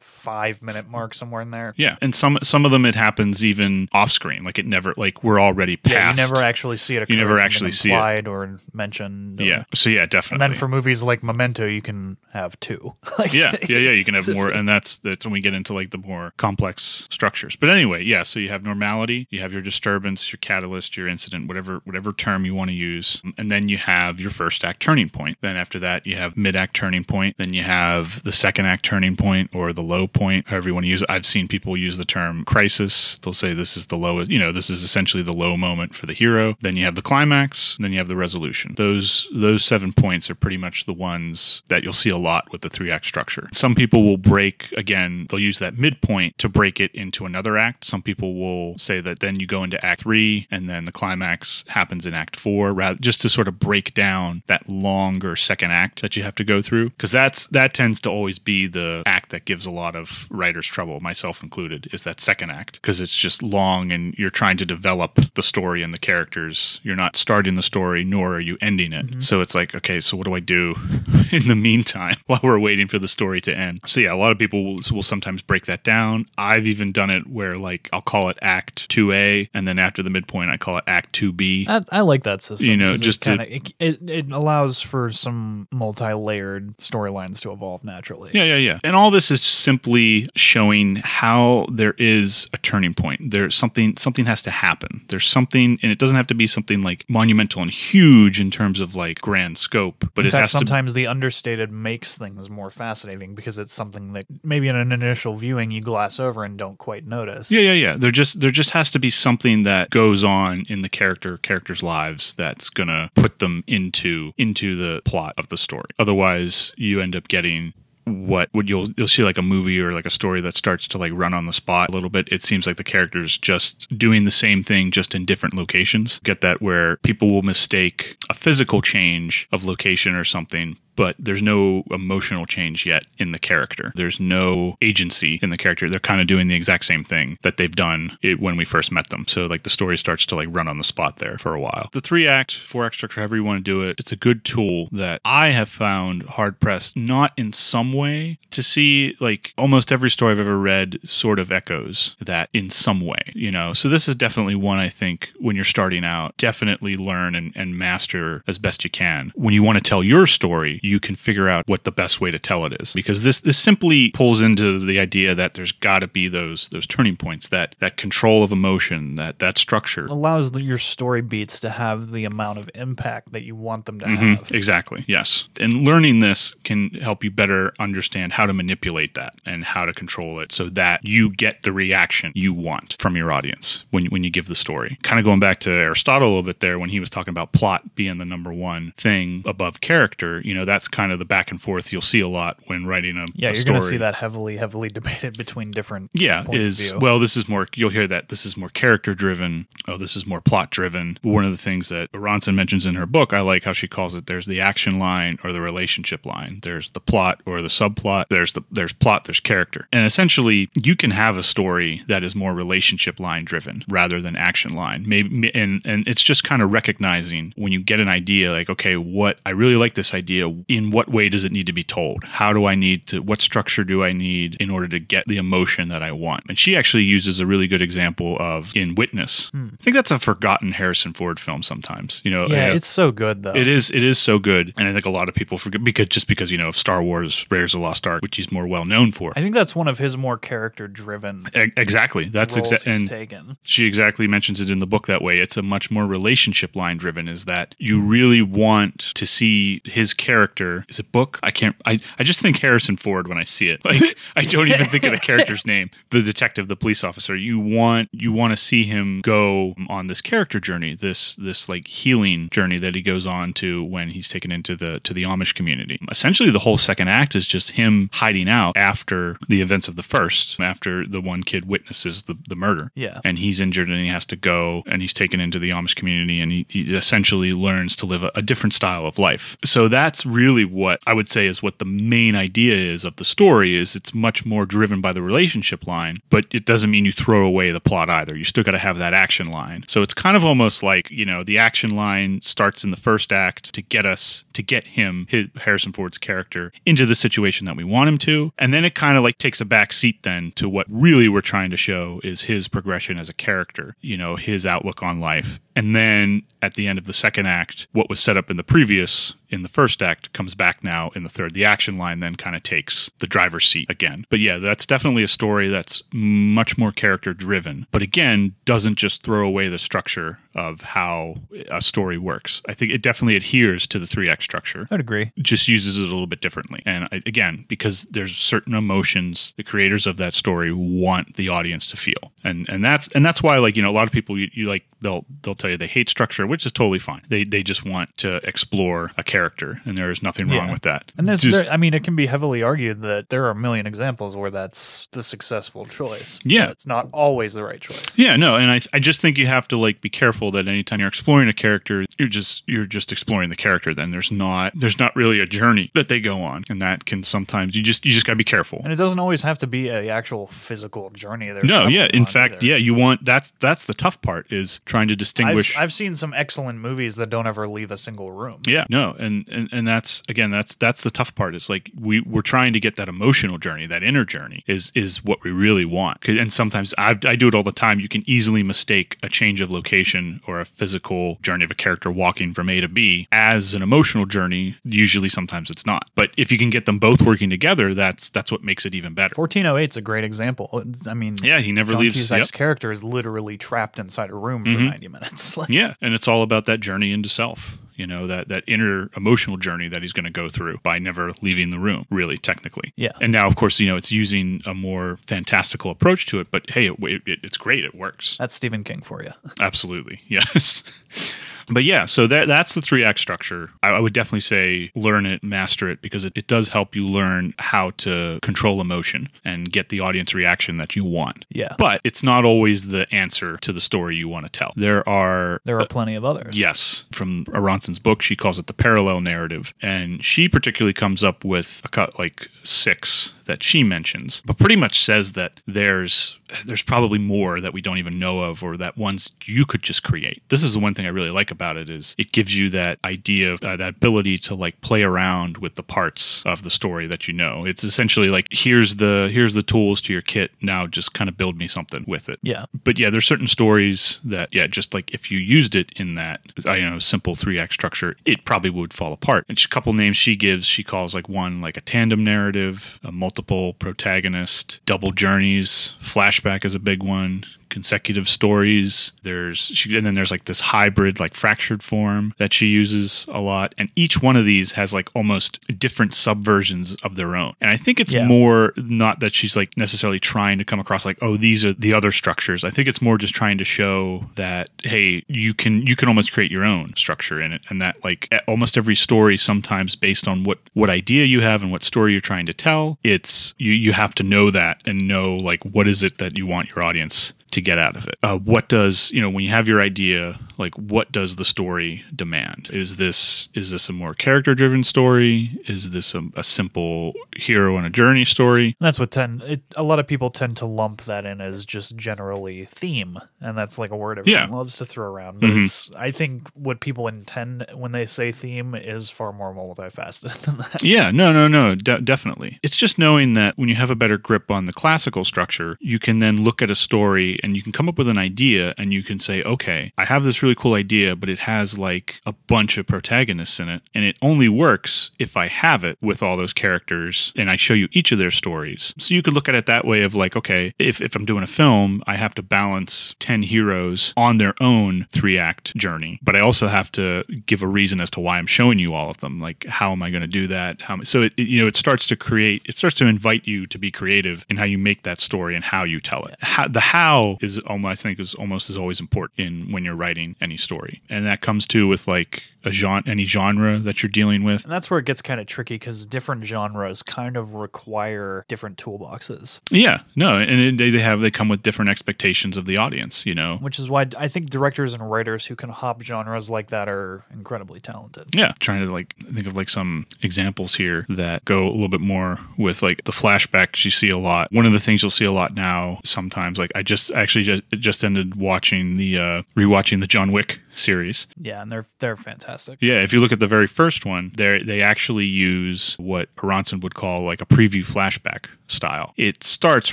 [0.00, 1.74] 25 minute mark somewhere in there.
[1.76, 5.22] Yeah, and some some of them it happens even off screen, like it never like
[5.24, 5.92] we're already past.
[5.94, 7.08] Yeah, you never actually see it.
[7.08, 8.26] You never actually see it.
[8.26, 9.40] or mentioned.
[9.40, 10.44] or- Yeah, so yeah, definitely.
[10.44, 12.94] and then for movies like Memento, you can have two.
[13.18, 13.90] like, yeah, yeah, yeah.
[13.90, 17.06] You can have more, and that's that's when we get into like the more complex
[17.10, 17.56] structures.
[17.56, 18.22] But anyway, yeah.
[18.22, 22.44] So you have normality, you have your disturbance, your catalyst, your incident, whatever whatever term
[22.44, 25.38] you want to use, and then you have your first act turning point.
[25.40, 27.36] Then after that, you have mid act turning point.
[27.38, 30.84] Then you have the second act turning point or the low point, however you want
[30.84, 31.10] to use it.
[31.10, 33.18] I've seen people use the term crisis.
[33.18, 34.30] They'll say this is the lowest.
[34.30, 36.56] You know, this is essentially the low moment for the hero.
[36.60, 37.76] Then you have the climax.
[37.80, 38.74] Then you have the resolution.
[38.76, 42.62] Those those seven points are pretty much the ones that you'll see a lot with
[42.62, 43.48] the three act structure.
[43.52, 45.26] Some people will break again.
[45.28, 47.84] They'll use that midpoint to break it into another act.
[47.84, 51.64] Some people will say that then you go into act three and then the climax
[51.68, 56.02] happens in act four, rather just to sort of break down that longer second act
[56.02, 56.90] that you have to go through.
[56.90, 60.66] Because that's that tends to always be the act that gives a lot of writers
[60.66, 64.66] trouble, myself included, is that second act because it's just long and you're trying to
[64.66, 66.80] develop the story and the characters.
[66.82, 69.06] You're not starting the story, nor are you ending it.
[69.06, 69.20] Mm-hmm.
[69.20, 70.74] So it's like, okay, so what do I do
[71.32, 73.80] in the meantime while we're waiting for the story to end?
[73.86, 76.26] So yeah, a lot of people will, will sometimes break that down.
[76.38, 80.10] I've even done it where like I'll call it Act 2A, and then after the
[80.10, 81.68] midpoint, I call it Act 2B.
[81.68, 82.68] I, I like that system.
[82.68, 87.84] You know just to- kinda, it, it, it allows for some multi-layered storylines to evolve
[87.84, 88.30] naturally.
[88.32, 88.78] Yeah, yeah, yeah.
[88.84, 93.30] And all this is simply showing how there is a turning point.
[93.30, 95.02] There's something something has to happen.
[95.06, 98.80] There's something and it doesn't have to be something like monumental and huge in terms
[98.80, 102.50] of like grand scope, but in it fact, has to sometimes the understated makes things
[102.50, 106.58] more fascinating because it's something that maybe in an initial viewing you gloss over and
[106.58, 107.48] don't quite notice.
[107.48, 107.96] Yeah, yeah, yeah.
[107.96, 111.80] There just there just has to be something that goes on in the character characters'
[111.80, 115.90] lives that's gonna put them into into the plot of the story.
[115.96, 117.72] Otherwise, you end up getting
[118.04, 120.98] what would you'll you'll see like a movie or like a story that starts to
[120.98, 122.28] like run on the spot a little bit.
[122.30, 126.18] It seems like the characters just doing the same thing just in different locations.
[126.20, 131.40] Get that where people will mistake a physical change of location or something but there's
[131.40, 133.90] no emotional change yet in the character.
[133.94, 135.88] There's no agency in the character.
[135.88, 138.92] They're kind of doing the exact same thing that they've done it when we first
[138.92, 139.24] met them.
[139.26, 141.88] So like the story starts to like run on the spot there for a while.
[141.92, 144.44] The three act, four act structure, however you want to do it, it's a good
[144.44, 149.90] tool that I have found hard pressed, not in some way to see like almost
[149.90, 153.72] every story I've ever read sort of echoes that in some way, you know.
[153.72, 157.78] So this is definitely one I think when you're starting out, definitely learn and, and
[157.78, 159.32] master as best you can.
[159.34, 162.38] When you want to tell your story, can figure out what the best way to
[162.38, 162.92] tell it is.
[162.94, 167.16] Because this this simply pulls into the idea that there's gotta be those those turning
[167.16, 170.06] points, that that control of emotion, that that structure.
[170.06, 174.00] allows the, your story beats to have the amount of impact that you want them
[174.00, 174.50] to Mhm, have.
[174.50, 175.04] Exactly.
[175.06, 175.48] Yes.
[175.60, 179.92] And learning this can help you better understand how to manipulate that and how to
[179.92, 184.24] control it so that you get the reaction you want from your audience when, when
[184.24, 184.98] you give the story.
[185.02, 187.52] Kind of going back to Aristotle a little bit there when he was talking about
[187.52, 191.50] plot being the number one thing above character, you know, that's kind of the back
[191.50, 193.98] and forth you'll see a lot when writing a, Yeah, a you're going to see
[193.98, 196.98] that heavily, heavily debated between different Yeah, points is of view.
[197.00, 197.18] well.
[197.18, 197.68] This is more.
[197.74, 199.66] You'll hear that this is more character driven.
[199.86, 201.18] Oh, this is more plot driven.
[201.20, 204.14] One of the things that Aronson mentions in her book, I like how she calls
[204.14, 204.24] it.
[204.24, 206.60] There's the action line or the relationship line.
[206.62, 208.24] There's the plot or the subplot.
[208.30, 209.24] There's the there's plot.
[209.26, 209.86] There's character.
[209.92, 214.34] And essentially, you can have a story that is more relationship line driven rather than
[214.34, 215.04] action line.
[215.06, 218.96] Maybe and and it's just kind of recognizing when you get an idea, like okay,
[218.96, 220.48] what I really like this idea.
[220.68, 222.24] In what way does it need to be told?
[222.24, 223.20] How do I need to?
[223.20, 226.44] What structure do I need in order to get the emotion that I want?
[226.48, 229.50] And she actually uses a really good example of in Witness.
[229.54, 231.62] I think that's a forgotten Harrison Ford film.
[231.62, 233.54] Sometimes, you know, yeah, uh, it's so good though.
[233.54, 233.90] it is.
[233.90, 236.50] It is so good, and I think a lot of people forget because just because
[236.50, 239.12] you know of Star Wars: Raiders of the Lost Ark, which he's more well known
[239.12, 239.32] for.
[239.36, 242.24] I think that's one of his more character driven E- exactly.
[242.28, 242.92] That's exactly.
[242.92, 243.56] And taken.
[243.62, 245.38] she exactly mentions it in the book that way.
[245.38, 247.28] It's a much more relationship line driven.
[247.28, 250.49] Is that you really want to see his character?
[250.88, 251.38] Is it book?
[251.42, 251.76] I can't.
[251.86, 253.84] I I just think Harrison Ford when I see it.
[253.84, 254.00] Like
[254.36, 255.90] I don't even think of the character's name.
[256.10, 257.36] The detective, the police officer.
[257.36, 260.94] You want you want to see him go on this character journey.
[260.94, 265.00] This this like healing journey that he goes on to when he's taken into the
[265.00, 265.98] to the Amish community.
[266.10, 270.02] Essentially, the whole second act is just him hiding out after the events of the
[270.02, 270.58] first.
[270.60, 273.20] After the one kid witnesses the the murder Yeah.
[273.24, 276.40] and he's injured and he has to go and he's taken into the Amish community
[276.40, 279.56] and he, he essentially learns to live a, a different style of life.
[279.64, 283.24] So that's really what I would say is what the main idea is of the
[283.24, 287.12] story is it's much more driven by the relationship line, but it doesn't mean you
[287.12, 288.36] throw away the plot either.
[288.36, 289.84] You still got to have that action line.
[289.88, 293.32] So it's kind of almost like, you know, the action line starts in the first
[293.32, 297.76] act to get us to get him, his, Harrison Ford's character into the situation that
[297.76, 300.52] we want him to, and then it kind of like takes a back seat then
[300.52, 304.36] to what really we're trying to show is his progression as a character, you know,
[304.36, 305.60] his outlook on life.
[305.76, 308.64] And then at the end of the second act, what was set up in the
[308.64, 311.54] previous in the first act comes back now in the third.
[311.54, 314.24] The action line then kind of takes the driver's seat again.
[314.28, 319.22] But yeah, that's definitely a story that's much more character driven, but again, doesn't just
[319.22, 321.36] throw away the structure of how
[321.70, 322.62] a story works.
[322.68, 324.86] I think it definitely adheres to the 3-act structure.
[324.90, 325.30] I'd agree.
[325.38, 326.82] Just uses it a little bit differently.
[326.84, 331.96] And again, because there's certain emotions the creators of that story want the audience to
[331.96, 332.32] feel.
[332.44, 334.66] And and that's and that's why like, you know, a lot of people you, you
[334.68, 337.22] like they'll they'll tell you they hate structure, which is totally fine.
[337.28, 340.72] They they just want to explore a character and there is nothing wrong Yeah.
[340.72, 341.12] with that.
[341.16, 343.54] And there's, Just- there, I mean, it can be heavily argued that there are a
[343.54, 346.38] million examples where that's the successful choice.
[346.44, 346.70] Yeah.
[346.70, 348.04] It's not always the right choice.
[348.16, 350.98] Yeah, no, and I I just think you have to like be careful that anytime
[350.98, 353.94] you're exploring a character, you're just you're just exploring the character.
[353.94, 357.22] Then there's not there's not really a journey that they go on, and that can
[357.22, 358.80] sometimes you just you just got to be careful.
[358.82, 361.50] And it doesn't always have to be a actual physical journey.
[361.50, 362.66] There's No, yeah, in fact, either.
[362.66, 365.76] yeah, you want that's that's the tough part is trying to distinguish.
[365.76, 368.62] I've, I've seen some excellent movies that don't ever leave a single room.
[368.66, 372.20] yeah, no, and, and and that's again that's that's the tough part is like we
[372.20, 375.84] we're trying to get that emotional journey, that inner journey is is what we really
[375.84, 376.18] want.
[376.26, 378.00] And sometimes I I do it all the time.
[378.00, 382.10] You can easily mistake a change of location or a physical journey of a character
[382.10, 384.76] walking from A to B as an emotional journey.
[384.84, 386.08] Usually, sometimes it's not.
[386.14, 389.14] But if you can get them both working together, that's that's what makes it even
[389.14, 389.34] better.
[389.36, 390.84] 1408 is a great example.
[391.06, 392.16] I mean, Yeah, he never John leaves.
[392.16, 392.46] Cusack's yep.
[392.48, 392.56] Mm-hmm.
[392.56, 395.56] character is literally trapped inside a room for 90 minutes.
[395.60, 397.76] Like, Yeah, and it's all about that journey into self.
[397.96, 401.32] You know that that inner emotional journey that he's going to go through by never
[401.42, 402.06] leaving the room.
[402.08, 402.94] Really, technically.
[402.96, 403.12] Yeah.
[403.20, 406.50] And now, of course, you know it's using a more fantastical approach to it.
[406.50, 407.84] But hey, it, it, it's great.
[407.84, 408.38] It works.
[408.38, 409.32] That's Stephen King for you.
[409.60, 410.22] Absolutely.
[410.28, 410.82] Yes.
[411.70, 413.70] But yeah, so that that's the three act structure.
[413.82, 417.06] I, I would definitely say learn it, master it, because it, it does help you
[417.06, 421.44] learn how to control emotion and get the audience reaction that you want.
[421.50, 421.74] Yeah.
[421.78, 424.72] But it's not always the answer to the story you want to tell.
[424.76, 426.58] There are There are uh, plenty of others.
[426.58, 431.44] Yes, from Aronson's book, she calls it the parallel narrative, and she particularly comes up
[431.44, 436.82] with a cut like six that she mentions, but pretty much says that there's there's
[436.82, 440.42] probably more that we don't even know of, or that ones you could just create.
[440.48, 442.98] This is the one thing I really like about it is it gives you that
[443.04, 447.06] idea, of, uh, that ability to like play around with the parts of the story
[447.06, 447.62] that you know.
[447.64, 450.50] It's essentially like here's the here's the tools to your kit.
[450.60, 452.64] Now just kind of build me something with it Yeah.
[452.84, 456.40] but yeah, there's certain stories that yeah, just like if you used it in that
[456.66, 459.44] I you know simple three act structure, it probably would fall apart.
[459.48, 463.12] And a couple names she gives, she calls like one like a tandem narrative, a
[463.12, 463.39] multiple
[463.74, 467.44] protagonist, double journeys, flashback is a big one.
[467.70, 469.12] Consecutive stories.
[469.22, 473.40] There's she, and then there's like this hybrid, like fractured form that she uses a
[473.40, 473.74] lot.
[473.78, 477.54] And each one of these has like almost different subversions of their own.
[477.60, 478.26] And I think it's Yeah.
[478.26, 481.94] more not that she's like necessarily trying to come across like oh these are the
[481.94, 485.94] other structures i think it's more just trying to show that hey you can you
[485.96, 489.94] can almost create your own structure in it and that like almost every story sometimes
[489.96, 493.54] based on what what idea you have and what story you're trying to tell it's
[493.58, 496.68] you you have to know that and know like what is it that you want
[496.70, 498.16] your audience to get out of it.
[498.22, 500.38] Uh, what does you know when you have your idea?
[500.58, 502.68] Like, what does the story demand?
[502.72, 505.58] Is this is this a more character driven story?
[505.66, 508.76] Is this a, a simple hero and a journey story?
[508.80, 511.96] That's what tend it, a lot of people tend to lump that in as just
[511.96, 514.46] generally theme, and that's like a word everyone Yeah.
[514.46, 514.54] Mm-hmm.
[514.54, 515.40] loves to throw around.
[515.40, 520.38] But it's I think what people intend when they say theme is far more multifaceted
[520.42, 520.82] than that.
[520.82, 522.58] Yeah, no, no, no, de- definitely.
[522.62, 525.98] It's just knowing that when you have a better grip on the classical structure, you
[525.98, 528.92] can then look at a story and you can come up with an idea and
[528.92, 532.32] you can say, okay, I have this really cool idea, but it has like a
[532.32, 533.82] bunch of protagonists in it.
[533.94, 537.74] And it only works if I have it with all those characters and I show
[537.74, 538.94] you each of their stories.
[538.98, 541.42] So you could look at it that way of like, okay, if, if I'm doing
[541.42, 546.36] a film, I have to balance 10 heroes on their own three act journey, but
[546.36, 549.18] I also have to give a reason as to why I'm showing you all of
[549.18, 549.40] them.
[549.40, 550.82] Like, how am I going to do that?
[550.82, 553.66] How, so it, it- you know, it starts to create, it starts to invite you
[553.66, 556.36] to be creative in how you make that story and how you tell it.
[556.40, 559.96] How, the how is almost I think is almost as always important in when you're
[559.96, 564.10] writing any story, and that comes to with like a genre, any genre that you're
[564.10, 564.64] dealing with.
[564.64, 568.78] And that's where it gets kind of tricky because different genres kind of require different
[568.78, 569.60] toolboxes.
[569.70, 573.34] Yeah, no, and they, they have they come with different expectations of the audience, you
[573.34, 573.56] know.
[573.58, 577.24] Which is why I think directors and writers who can hop genres like that are
[577.32, 578.28] incredibly talented.
[578.34, 582.00] Yeah, trying to like think of like some examples here that go a little bit
[582.00, 584.52] more with like the flashbacks you see a lot.
[584.52, 587.62] One of the things you'll see a lot now sometimes like I just actually just
[587.72, 591.26] just ended watching the uh rewatching the John Wick series.
[591.36, 592.78] Yeah, and they're they're fantastic.
[592.80, 596.80] Yeah, if you look at the very first one, they they actually use what Aronson
[596.80, 599.12] would call like a preview flashback style.
[599.16, 599.92] It starts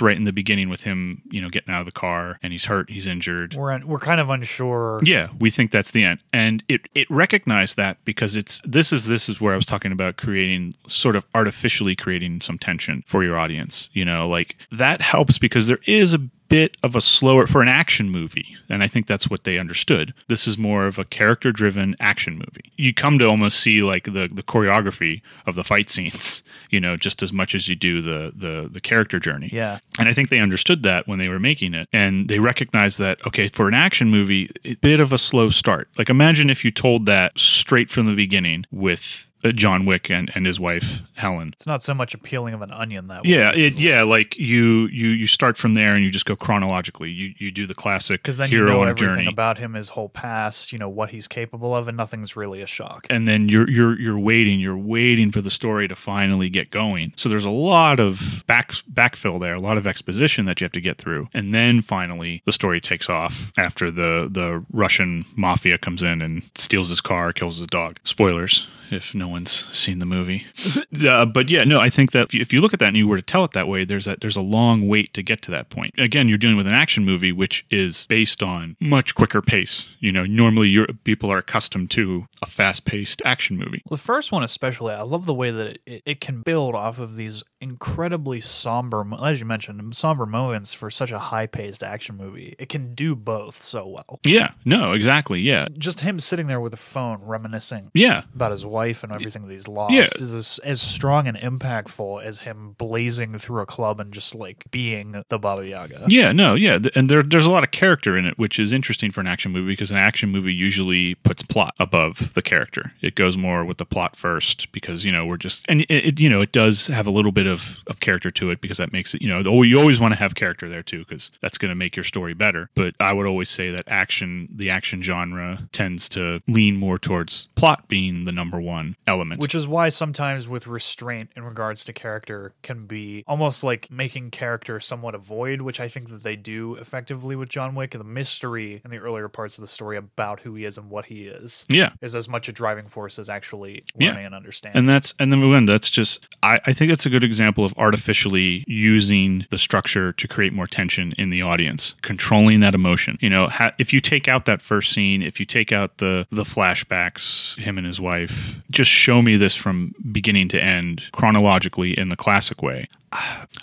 [0.00, 2.66] right in the beginning with him, you know, getting out of the car and he's
[2.66, 3.54] hurt, he's injured.
[3.54, 4.98] We're un- we're kind of unsure.
[5.02, 9.06] Yeah, we think that's the end, and it it recognized that because it's this is
[9.06, 13.24] this is where I was talking about creating sort of artificially creating some tension for
[13.24, 13.90] your audience.
[13.92, 17.68] You know, like that helps because there is a bit of a slower for an
[17.68, 21.52] action movie and i think that's what they understood this is more of a character
[21.52, 25.90] driven action movie you come to almost see like the the choreography of the fight
[25.90, 29.78] scenes you know just as much as you do the the the character journey Yeah.
[29.98, 31.88] and I think they understood that when they were making it.
[31.92, 35.88] And they recognized that, okay, for an action movie, a bit of a slow start.
[35.98, 40.30] Like imagine if you told that straight from the beginning with Uh, John Wick and,
[40.34, 41.52] and his wife, Helen.
[41.56, 43.30] It's not so much appealing of an onion that way.
[43.30, 47.10] Yeah, it, yeah, like you, you you start from there and you just go chronologically.
[47.10, 49.26] You you do the classic Because then you hero know on a everything journey.
[49.28, 52.66] about him, his whole past, you know what he's capable of, and nothing's really a
[52.66, 53.06] shock.
[53.10, 57.12] and then you're you're you're waiting you're waiting for the story to finally get going
[57.16, 60.72] so there's a lot of back backfill there a lot of exposition that you have
[60.72, 65.78] to get through and then finally the story takes off after the the russian mafia
[65.78, 70.06] comes in and steals his car kills his dog spoilers if no one's seen the
[70.06, 70.46] movie.
[71.08, 72.96] Uh, but yeah no i think that if you, if you look at that and
[72.96, 75.42] you were to tell it that way there's that there's a long wait to get
[75.42, 75.94] to that point.
[75.98, 79.94] Again you're dealing with an action movie which is based on much quicker pace.
[80.00, 83.82] You know normally you're, people are accustomed to a fast-paced action movie.
[83.88, 86.74] Well, the first one especially, I love the way that it, it, it can build
[86.74, 92.16] off of these incredibly somber, as you mentioned, somber moments for such a high-paced action
[92.16, 92.54] movie.
[92.58, 94.20] It can do both so well.
[94.24, 95.66] yeah no exactly yeah.
[95.76, 98.22] Just him sitting there with a phone reminiscing yeah.
[98.34, 100.06] about his wife and everything that he's lost Yeah.
[100.18, 104.64] is as, as strong and impactful as him blazing through a club and just like
[104.70, 106.06] being the Baba Yaga.
[106.08, 109.10] Yeah, no, yeah, and there, there's a lot of character in it, which is interesting
[109.10, 112.92] for an action movie because an action movie usually puts plot above the character.
[113.00, 116.20] It goes more with the plot first because you know we're just and it, it
[116.20, 118.92] you know it does have a little bit of of character to it because that
[118.92, 121.58] makes it you know oh, you always want to have character there too because that's
[121.58, 122.70] going to make your story better.
[122.74, 127.48] But I would always say that action, the action genre, tends to lean more towards
[127.54, 129.40] plot being the number one element.
[129.40, 134.30] Which is why sometimes with restraint in regards to character can be almost like making
[134.30, 137.92] character somewhat a void, which I think that they do effectively with John Wick.
[137.92, 141.06] The mystery in the earlier parts of the story about who he is and what
[141.06, 144.10] he is yeah, is as much a driving force as actually Yeah.
[144.10, 144.78] learning and understanding.
[144.78, 147.72] And that's and then again, that's just I, I think that's a good example of
[147.76, 153.16] artificially using the structure to create more tension in the audience, controlling that emotion.
[153.20, 156.26] You know, ha, if you take out that first scene, if you take out the
[156.30, 161.98] the flashbacks, him and his wife, just show me this from beginning to end chronologically
[161.98, 162.88] in the classic way.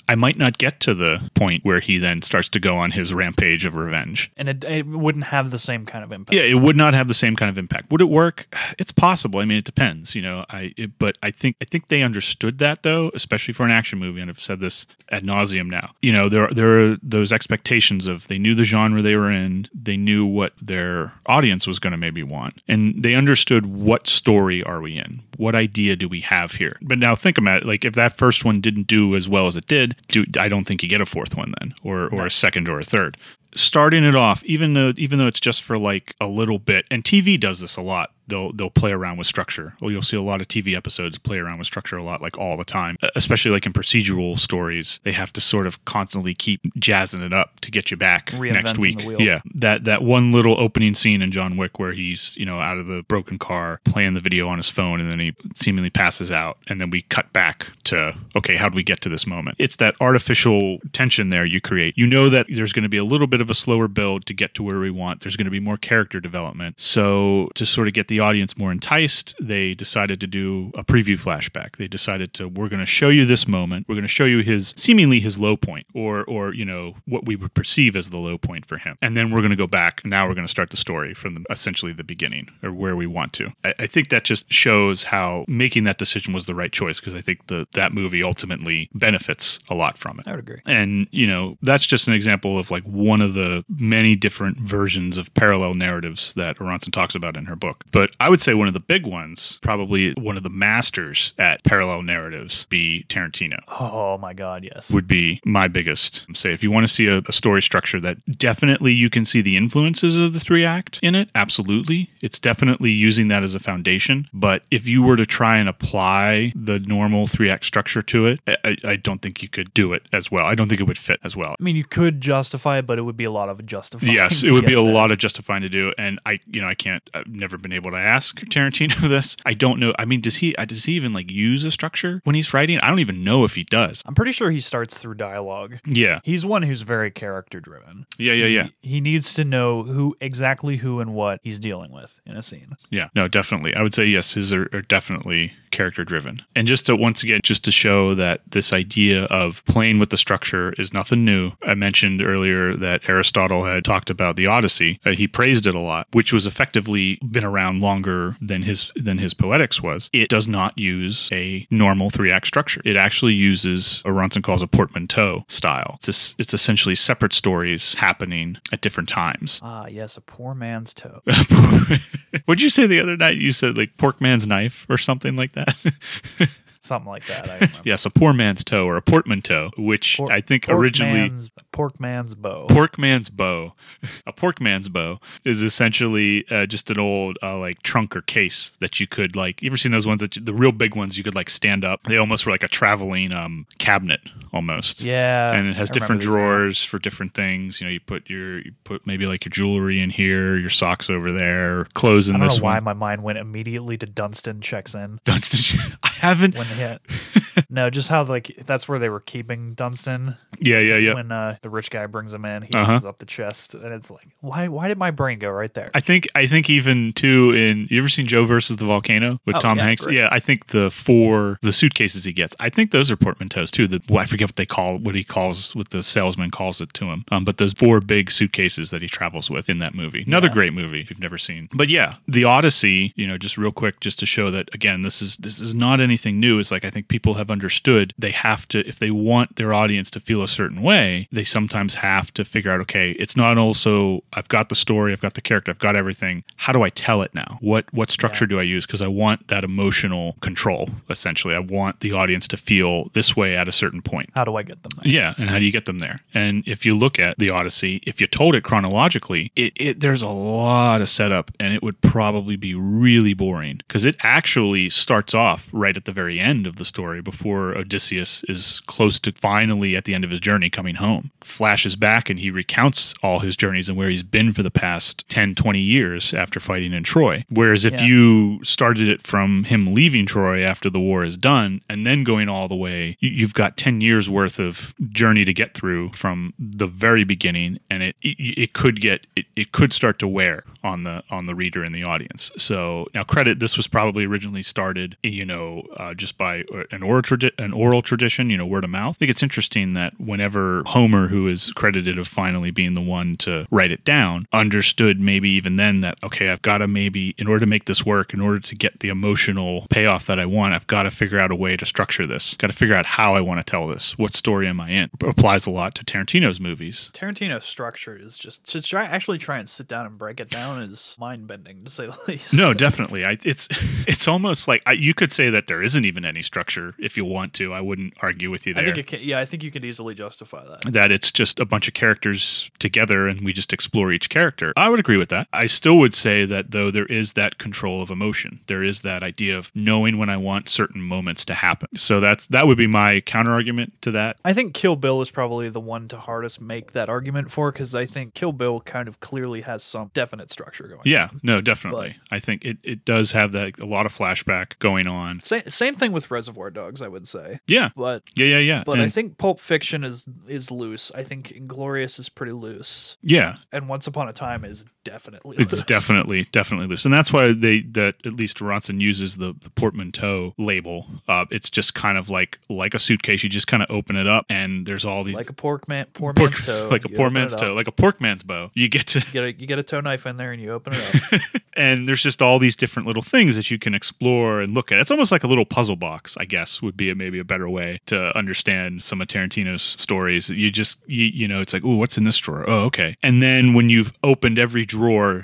[0.08, 3.13] I might not get to the point where he then starts to go on his
[3.13, 4.31] rampage of revenge.
[4.38, 6.36] and it, it wouldn't have the same kind of impact.
[6.36, 7.91] Yeah, it would not have the same kind of impact.
[7.91, 8.47] Would it work?
[8.79, 9.39] It's possible.
[9.39, 10.15] I mean, it depends.
[10.15, 13.63] You know, I it, but I think I think they understood that though, especially for
[13.63, 14.21] an action movie.
[14.21, 15.91] And I've said this ad nauseum now.
[16.01, 19.67] You know, there there are those expectations of they knew the genre they were in,
[19.73, 24.63] they knew what their audience was going to maybe want, and they understood what story
[24.63, 26.77] are we in, what idea do we have here.
[26.81, 27.65] But now think about it.
[27.67, 30.65] Like if that first one didn't do as well as it did, do, I don't
[30.65, 33.17] think you get a fourth one then, or or a second or a third.
[33.54, 37.04] Starting it off even though even though it's just for like a little bit and
[37.04, 39.75] TV does this a lot they'll they'll play around with structure.
[39.81, 42.38] Well you'll see a lot of TV episodes play around with structure a lot like
[42.38, 46.61] all the time especially like in procedural stories they have to sort of constantly keep
[46.77, 49.01] jazzing it up to get you back next week.
[49.19, 49.39] yeah.
[49.53, 52.88] That that one little opening scene in John Wick where he's you know out of
[52.88, 56.57] the broken car playing the video on his phone and then he seemingly passes out
[56.67, 59.55] and then we cut back to okay how do we get to this moment?
[59.59, 61.97] It's that artificial tension there you create.
[61.97, 64.33] You know that there's going to be a little bit of a slower build to
[64.33, 65.21] get to where we want.
[65.21, 66.79] There's going to be more character development.
[66.79, 70.86] So to sort of get the the audience more enticed, they decided to do a
[70.86, 71.75] preview flashback.
[71.75, 73.88] They decided to we're going to show you this moment.
[73.89, 77.25] We're going to show you his seemingly his low point, or or you know what
[77.25, 79.67] we would perceive as the low point for him, and then we're going to go
[79.67, 80.06] back.
[80.06, 83.06] Now we're going to start the story from the, essentially the beginning or where we
[83.06, 83.51] want to.
[83.63, 87.15] I, I think that just shows how making that decision was the right choice because
[87.15, 90.28] I think the that movie ultimately benefits a lot from it.
[90.28, 90.62] I would agree.
[90.65, 95.17] And, you know, that's just an example of like one of the many different versions
[95.17, 97.84] of parallel narratives that Aronson talks about in her book.
[97.91, 101.63] But I would say one of the big ones, probably one of the masters at
[101.63, 103.60] parallel narratives, be Tarantino.
[103.68, 104.91] Oh my God, yes.
[104.91, 106.54] Would be my biggest say.
[106.54, 109.58] If you want to see a, a story structure that definitely you can see the
[109.58, 112.10] influences of the three act in it, absolutely.
[112.22, 114.28] It's definitely using that as a foundation.
[114.34, 118.41] But if you were to try and apply the normal three act structure to it,
[118.48, 120.45] I, I don't think you could do it as well.
[120.45, 121.56] I don't think it would fit as well.
[121.60, 124.14] I mean, you could justify it, but it would be a lot of justifying.
[124.14, 124.93] Yes, it would be a there.
[124.93, 127.08] lot of justifying to do, and I, you know, I can't.
[127.14, 129.36] I've never been able to ask Tarantino this.
[129.46, 129.93] I don't know.
[130.00, 130.54] I mean, does he?
[130.54, 132.80] Does he even like use a structure when he's writing?
[132.80, 134.02] I don't even know if he does.
[134.06, 135.78] I'm pretty sure he starts through dialogue.
[135.86, 138.06] Yeah, He's one who's very character driven.
[138.18, 142.20] yeah, yeah, yeah, He needs to know who exactly who and what he's dealing with
[142.26, 142.76] in a scene.
[142.89, 143.10] yeah.
[143.16, 143.76] No, definitely.
[143.76, 144.34] I would say yes.
[144.34, 148.41] His are, are definitely character driven, and just to once again, just to show that
[148.49, 151.51] this idea of playing with the structure is nothing new.
[151.63, 154.99] I mentioned earlier that Aristotle had talked about the Odyssey.
[155.05, 159.17] Uh, he praised it a lot, which was effectively been around longer than his than
[159.19, 160.09] his Poetics was.
[160.13, 162.82] It does not use a normal three act structure.
[162.86, 165.95] It actually uses what Aronson calls a portmanteau style.
[165.99, 169.59] It's es- it's essentially separate stories happening at different times.
[169.61, 171.21] Ah, yes, a poor man's toe.
[172.45, 173.38] What'd you say the other night?
[173.38, 175.64] You said like pork man's knife or something like that.
[176.82, 177.82] Something like that.
[177.84, 181.32] Yes, a poor man's toe or a portmanteau, which Por- I think originally
[181.76, 182.65] pork man's bow.
[182.69, 183.73] pork man's bow.
[184.26, 188.78] A pork man's bow is essentially uh, just an old uh, like trunk or case
[188.80, 189.61] that you could like.
[189.61, 191.84] You ever seen those ones that you, the real big ones you could like stand
[191.86, 192.01] up?
[192.03, 194.21] They almost were like a traveling um, cabinet
[194.53, 195.01] almost.
[195.01, 197.82] yeah, and it has I different drawers for different things.
[197.82, 201.09] You know, you put your you put maybe like your jewelry in here, your socks
[201.09, 202.84] over there, clothes in I don't this know why one.
[202.86, 206.55] my mind went immediately to Dunston checks in Dunston, I haven't.
[206.55, 207.01] when hit.
[207.69, 211.13] no, just how like that's where they were keeping Dunston Yeah, yeah, yeah.
[211.13, 212.61] when uh, the rich guy brings him in.
[212.61, 212.91] He Uh-huh.
[212.93, 214.68] opens up the chest, and it's like, why?
[214.68, 215.89] Why did my brain go right there?
[215.95, 219.55] I think I think even too in you ever seen Joe versus the volcano with
[219.55, 220.05] Oh, Tom yeah, Hanks?
[220.05, 220.18] great.
[220.18, 223.88] Yeah, I think the four the suitcases he gets, I think those are portmanteaus too.
[223.88, 226.93] The well, I forget what they call what he calls what the salesman calls it
[226.93, 227.26] to him.
[227.32, 230.24] Um, but those four big suitcases that he travels with in that movie.
[230.28, 230.53] Another Yeah.
[230.53, 231.68] great movie if you've never seen.
[231.74, 233.11] But yeah, the Odyssey.
[233.16, 235.99] You know, just real quick, just to show that again, this is this is not
[235.99, 236.59] anything new.
[236.59, 240.11] It's like I think people have understood they have to if they want their audience
[240.11, 244.24] to feel a certain way, they sometimes have to figure out okay, it's not also
[244.34, 246.43] I've got the story, I've got the character, I've got everything.
[246.58, 247.58] How do I tell it now?
[247.62, 251.56] What what structure do I use because I want that emotional control essentially.
[251.56, 254.32] I want the audience to feel this way at a certain point.
[254.36, 255.12] How do I get them there?
[255.12, 256.20] Yeah, and how do you get them there?
[256.34, 260.22] And if you look at the Odyssey, if you told it chronologically, it, it there's
[260.22, 265.34] a lot of setup, and it would probably be really boring because it actually starts
[265.34, 269.95] off right at the very end of the story before Odysseus is close to finally
[269.95, 271.32] at the end of his journey coming home.
[271.46, 275.28] Flashes back and he recounts all his journeys and where he's been for the past
[275.30, 277.43] 10, 20 years after fighting in Troy.
[277.50, 278.06] Whereas if Yeah.
[278.06, 282.50] you started it from him leaving Troy after the war is done and then going
[282.50, 286.54] all the way, you- you've got 10 years worth of journey to get through from
[286.60, 290.64] the very beginning and it it, it could get it, it could start to wear
[290.84, 292.51] on the on the reader and the audience.
[292.58, 297.22] So now credit this was probably originally started you know uh, just by an oral
[297.22, 299.16] tradi- an oral tradition, you know, word of mouth.
[299.16, 303.36] I think it's interesting that whenever Homer who is credited of finally being the one
[303.36, 307.47] to write it down understood maybe even then that okay, I've got to maybe in
[307.47, 310.74] order to make this work, in order to get the emotional payoff that I want,
[310.74, 312.56] I've got to figure out a way to structure this.
[312.56, 314.18] Got to figure out how I want to tell this.
[314.18, 315.10] What story am I in?
[315.24, 317.10] applies a lot to Tarantino's movies.
[317.14, 320.82] Tarantino's structure is just to try actually try and sit down and break it down
[320.82, 322.54] is mind bending to say the least.
[322.54, 323.24] No, definitely.
[323.26, 323.68] I, it's
[324.08, 327.26] it's almost like I, you could say that there isn't even any structure if you
[327.26, 327.74] want to.
[327.74, 328.86] I wouldn't argue with you I there.
[328.86, 330.93] think it can, yeah, I think you could easily justify that.
[330.93, 334.74] that it's just a bunch of characters together and we just explore each character.
[334.76, 335.48] I would agree with that.
[335.54, 338.62] I still would say that though there is that control of emotion.
[338.68, 341.89] There is that idea of knowing when I want certain moments to happen.
[341.96, 344.38] So that's that would be my counter argument to that.
[344.43, 347.93] I think Kill Bill is probably the one to hardest make that argument for because
[347.93, 351.01] I think Kill Bill kind of clearly has some definite structure going.
[351.03, 352.15] Yeah, no, definitely.
[352.31, 355.41] I think it, it does have that a lot of flashback going on.
[355.41, 357.59] Same, same thing with Reservoir Dogs, I would say.
[357.67, 357.89] Yeah.
[357.97, 358.83] But Yeah, yeah, yeah.
[358.86, 361.11] but I think Pulp Fiction is is loose.
[361.13, 365.84] I think Inglorious is pretty loose, yeah, and Once Upon a Time is definitely It's
[365.84, 370.53] definitely definitely loose, and that's why they that at least Aronson uses the the portmanteau
[370.58, 371.06] label.
[371.28, 373.43] Uh, it's just kind of like like a suitcase.
[373.43, 376.08] You just kind of open it up, and there's all these like a pork man,
[376.14, 376.88] poor pork, man's toe.
[376.91, 378.72] like a poor man's toe, like a pork man's bow.
[378.74, 380.72] You get to You get a you get a toe knife in there and you
[380.72, 381.41] open it up.
[381.78, 384.99] and there's just all these different little things that you can explore and look at.
[384.99, 387.70] It's almost like a little puzzle box, I guess, would be a, maybe a better
[387.70, 390.49] way to understand some of Tarantino's stories.
[390.49, 392.66] You just, you, you know, it's like, oh, what's in this drawer?
[392.68, 393.18] Oh, okay.
[393.22, 394.95] And then when you've opened every drawer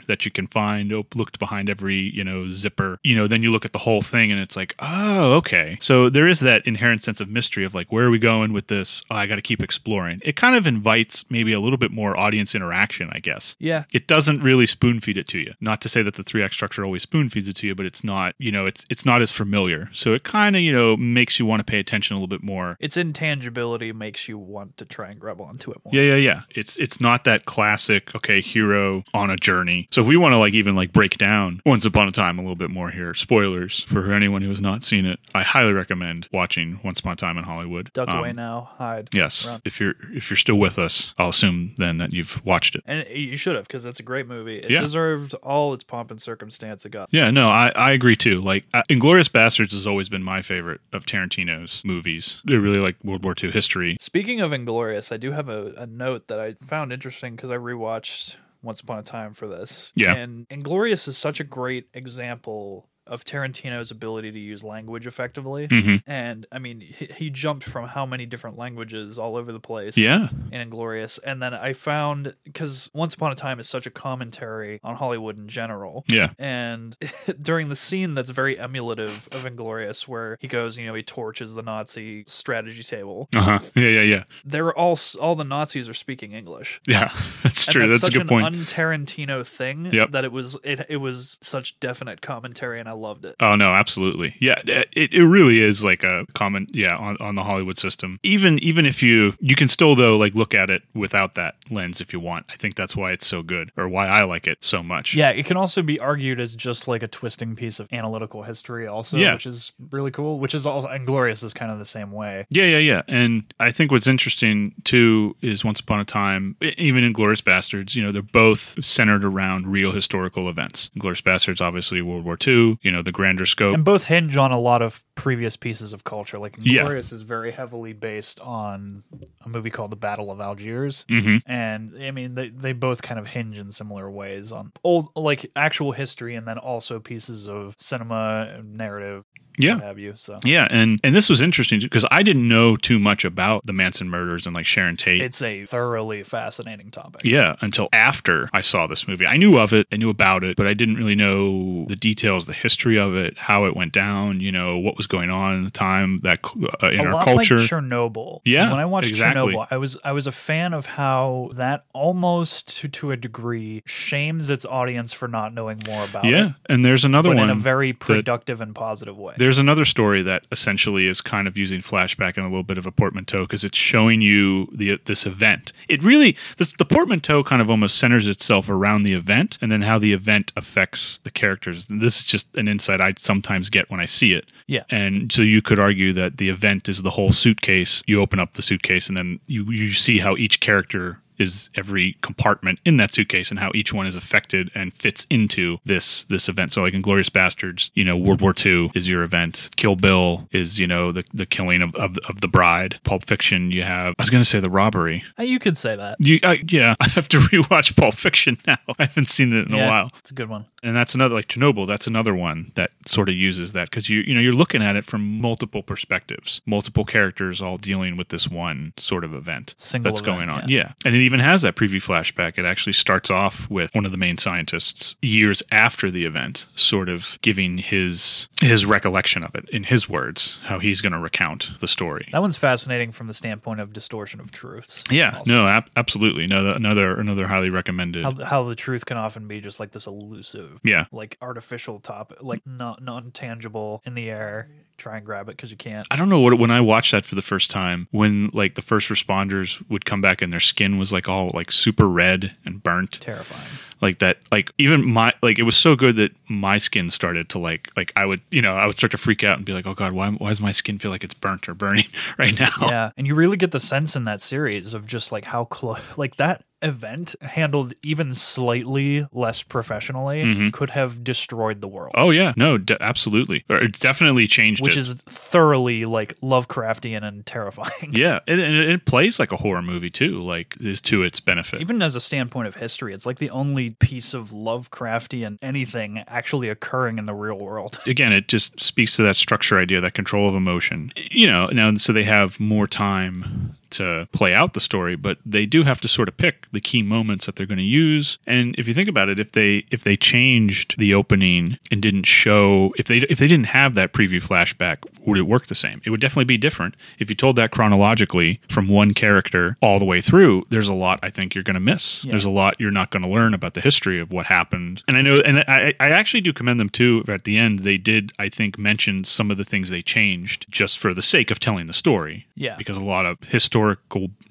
[0.07, 3.51] that you can find, op- looked behind every, you know, zipper, you know, then you
[3.51, 5.77] look at the whole thing and it's like, oh, okay.
[5.81, 8.67] So there is that inherent sense of mystery of like, where are we going with
[8.67, 9.03] this?
[9.09, 10.21] Oh, I got to keep exploring.
[10.23, 14.07] It kind of invites maybe a little bit more audience interaction, I guess yeah, it
[14.07, 15.53] doesn't really spoon feed it to you.
[15.59, 17.85] Not to say that the three act structure always spoon feeds it to you, but
[17.85, 19.89] it's not, you know, it's it's not as familiar.
[19.93, 22.43] So it kind of, you know, makes you want to pay attention a little bit
[22.43, 22.77] more.
[22.79, 25.93] its intangibility makes you want to try and grab onto it more.
[25.93, 26.41] Yeah, yeah, yeah.
[26.49, 29.87] It's it's not that classic, okay, hero on a journey.
[29.91, 32.41] So if we want to like even like break down Once Upon a Time a
[32.41, 36.27] little bit more here, spoilers for anyone who has not seen it, I highly recommend
[36.31, 37.91] watching Once Upon a Time in Hollywood.
[37.93, 39.09] Duck Um, away now, hide.
[39.13, 39.47] Yes.
[39.47, 39.61] Run.
[39.65, 42.83] If you're if you're still with us, I'll assume then that you've watched it.
[42.85, 44.57] And you should have because it's a great movie.
[44.57, 44.81] It Yeah.
[44.81, 47.09] deserved all its pomp and circumstance it got.
[47.11, 48.39] Yeah, no, I, I agree too.
[48.41, 52.41] Like, uh, Inglorious Bastards has always been my favorite of Tarantino's movies.
[52.47, 53.97] I really like World War II history.
[53.99, 57.55] Speaking of Inglorious, I do have a, a note that I found interesting because I
[57.57, 59.91] rewatched Once Upon a Time for this.
[59.95, 60.15] Yeah.
[60.15, 65.67] And Inglorious is such a great example of Tarantino's ability to use language effectively.
[65.69, 69.59] hmm And I mean, he, he jumped from how many different languages all over the
[69.59, 71.17] place Yeah, in Inglorious.
[71.17, 75.37] And then I found, because Once Upon a Time is such a commentary on Hollywood
[75.37, 76.03] in general.
[76.07, 76.95] yeah, And
[77.41, 81.55] during the scene that's very emulative of Inglorious, where he goes, you know, he torches
[81.55, 85.93] the Nazi strategy table, uh huh, yeah, yeah, yeah, they're all all the Nazis are
[85.93, 86.79] speaking English.
[86.87, 87.11] yeah.
[87.43, 87.87] That's And true.
[87.87, 88.45] That's, such a good an point.
[88.45, 90.11] Un-Tarantino thing Yep.
[90.11, 93.35] that it was it it was such definite commentary, and I loved it.
[93.39, 94.35] Oh no, absolutely.
[94.39, 98.19] Yeah, uh, it, it really is like a common Yeah, on, on the Hollywood system.
[98.21, 102.01] Even even if you you can still though like look at it without that lens
[102.01, 102.45] if you want.
[102.49, 105.15] I think that's why it's so good or why I like it so much.
[105.15, 108.87] Yeah, it can also be argued as just like a twisting piece of analytical history,
[108.87, 109.33] also, Yeah.
[109.33, 110.37] which is really cool.
[110.39, 112.45] Which is also Inglorious is kind of the same way.
[112.49, 113.01] Yeah, yeah, yeah.
[113.07, 118.03] And I think what's interesting too is Once Upon a Time, even Inglorious Bastards, you
[118.03, 120.89] know, they're both centered around real historical events.
[120.97, 123.75] Glorious Bastards, obviously World War II, you know, the grander scope.
[123.75, 126.39] And both hinge on a lot of previous pieces of culture.
[126.39, 126.79] Like Yeah.
[126.81, 129.03] Inglorious is very heavily based on
[129.45, 131.05] a movie called The Battle of Algiers.
[131.09, 135.09] hmm And I mean, they, they both kind of hinge in similar ways on old,
[135.15, 139.25] like actual history, and then also pieces of cinema, and narrative,
[139.57, 139.75] Yeah.
[139.75, 140.13] what have you.
[140.15, 143.73] So Yeah, and and this was interesting because I didn't know too much about the
[143.73, 145.21] Manson murders and like Sharon Tate.
[145.21, 147.21] it's a thoroughly fascinating topic.
[147.25, 149.27] yeah, until after I saw this movie.
[149.27, 152.45] I knew of it, I knew about it, but I didn't really know the details,
[152.45, 155.63] the history of it, how it went down, you know, what was going on in
[155.65, 156.39] the time that
[156.81, 157.57] uh, in a our culture.
[157.57, 158.39] like Chernobyl.
[158.45, 159.53] Yeah, when I watched exactly.
[159.53, 163.83] Chernobyl, I was I was a fan of how that almost to, to a degree
[163.85, 167.49] shames its audience for not knowing more about yeah, it, and there's another but one
[167.49, 169.35] in a very productive and positive way.
[169.37, 172.85] There's another story that essentially is kind of using flashback and a little bit of
[172.85, 175.73] a portmanteau because it's showing you the this event.
[175.89, 179.81] It really this, the portmanteau kind of almost centers itself around the event and then
[179.81, 181.89] how the event affects the characters.
[181.89, 184.45] And this is just an insight I sometimes get when I see it.
[184.67, 184.83] Yeah.
[184.91, 188.03] And so you could argue that the event is the whole suitcase.
[188.05, 192.17] You open up the suitcase and then you you see how each character is every
[192.21, 196.47] compartment in that suitcase and how each one is affected and fits into this this
[196.47, 196.71] event.
[196.71, 199.69] So like Inglorious Bastards, you know, World War II is your event.
[199.75, 202.99] Kill Bill is, you know, the the killing of, of, of the bride.
[203.03, 205.23] Pulp Fiction, you have I was gonna say the robbery.
[205.37, 206.17] Uh, you could say that.
[206.19, 208.77] You uh, yeah, I have to rewatch Pulp Fiction now.
[208.99, 210.67] I haven't seen it in yeah, a while It's a good one.
[210.83, 211.87] And that's another like Chernobyl.
[211.87, 214.95] That's another one that sort of uses that because you you know you're looking at
[214.95, 220.11] it from multiple perspectives, multiple characters all dealing with this one sort of event Single
[220.11, 220.69] that's event, going on.
[220.69, 220.81] yeah.
[220.81, 220.93] Yeah.
[221.05, 222.57] and it even has that preview flashback.
[222.57, 227.07] It actually starts off with one of the main scientists years after the event, sort
[227.09, 231.69] of giving his his recollection of it in his words, how he's going to recount
[231.79, 232.27] the story.
[232.31, 235.03] That one's fascinating from the standpoint of distortion of truths.
[235.11, 235.51] Yeah, also.
[235.51, 238.23] no, ab- absolutely, no, another another highly recommended.
[238.23, 242.33] How, how the truth can often be just like this elusive, yeah, like artificial top,
[242.41, 244.69] like not non tangible in the air.
[244.97, 246.05] Try and grab it because you can't.
[246.11, 248.83] I don't know what when I watched that for the first time, when like the
[248.83, 252.83] first responders would come back and their skin was like all like super red and
[252.83, 253.19] burnt.
[253.19, 253.65] Terrifying.
[253.99, 257.57] like that like even my like it was so good that my skin started to
[257.57, 259.87] like like I would you know I would start to freak out and be like
[259.87, 262.05] oh god why why does my skin feel like it's burnt or burning
[262.37, 265.45] right now Yeah, and you really get the sense in that series of just like
[265.45, 270.69] how close, like that event handled even slightly less professionally mm-hmm.
[270.69, 272.13] could have destroyed the world.
[272.15, 274.99] oh yeah no de- absolutely or it's definitely changed Which it.
[274.99, 278.11] is thoroughly like Lovecraftian and terrifying.
[278.11, 281.39] yeah and, and it, it plays like a horror movie too like is to its
[281.39, 286.23] benefit Even as a standpoint of history, it's like the only piece of Lovecraftian anything
[286.27, 287.99] actually occurring in the real world.
[288.07, 291.11] again, it just speaks to that structure idea, that control of emotion.
[291.29, 295.65] You know, now so they have more time to play out the story, but they
[295.65, 298.37] do have to sort of pick the key moments that they're going to use.
[298.47, 302.23] And if you think about it, if they if they changed the opening and didn't
[302.25, 306.01] show if they if they didn't have that preview flashback, would it work the same?
[306.05, 306.95] It would definitely be different.
[307.19, 311.19] If you told that chronologically from one character all the way through, there's a lot
[311.23, 312.21] I think you're going to miss.
[312.21, 315.03] There's a lot you're not going to learn about the history of what happened.
[315.07, 317.79] And I know and I I actually do commend them too at the end.
[317.79, 321.51] They did I think mention some of the things they changed just for the sake
[321.51, 322.75] of telling the story Yeah.
[322.77, 323.80] because a lot of historical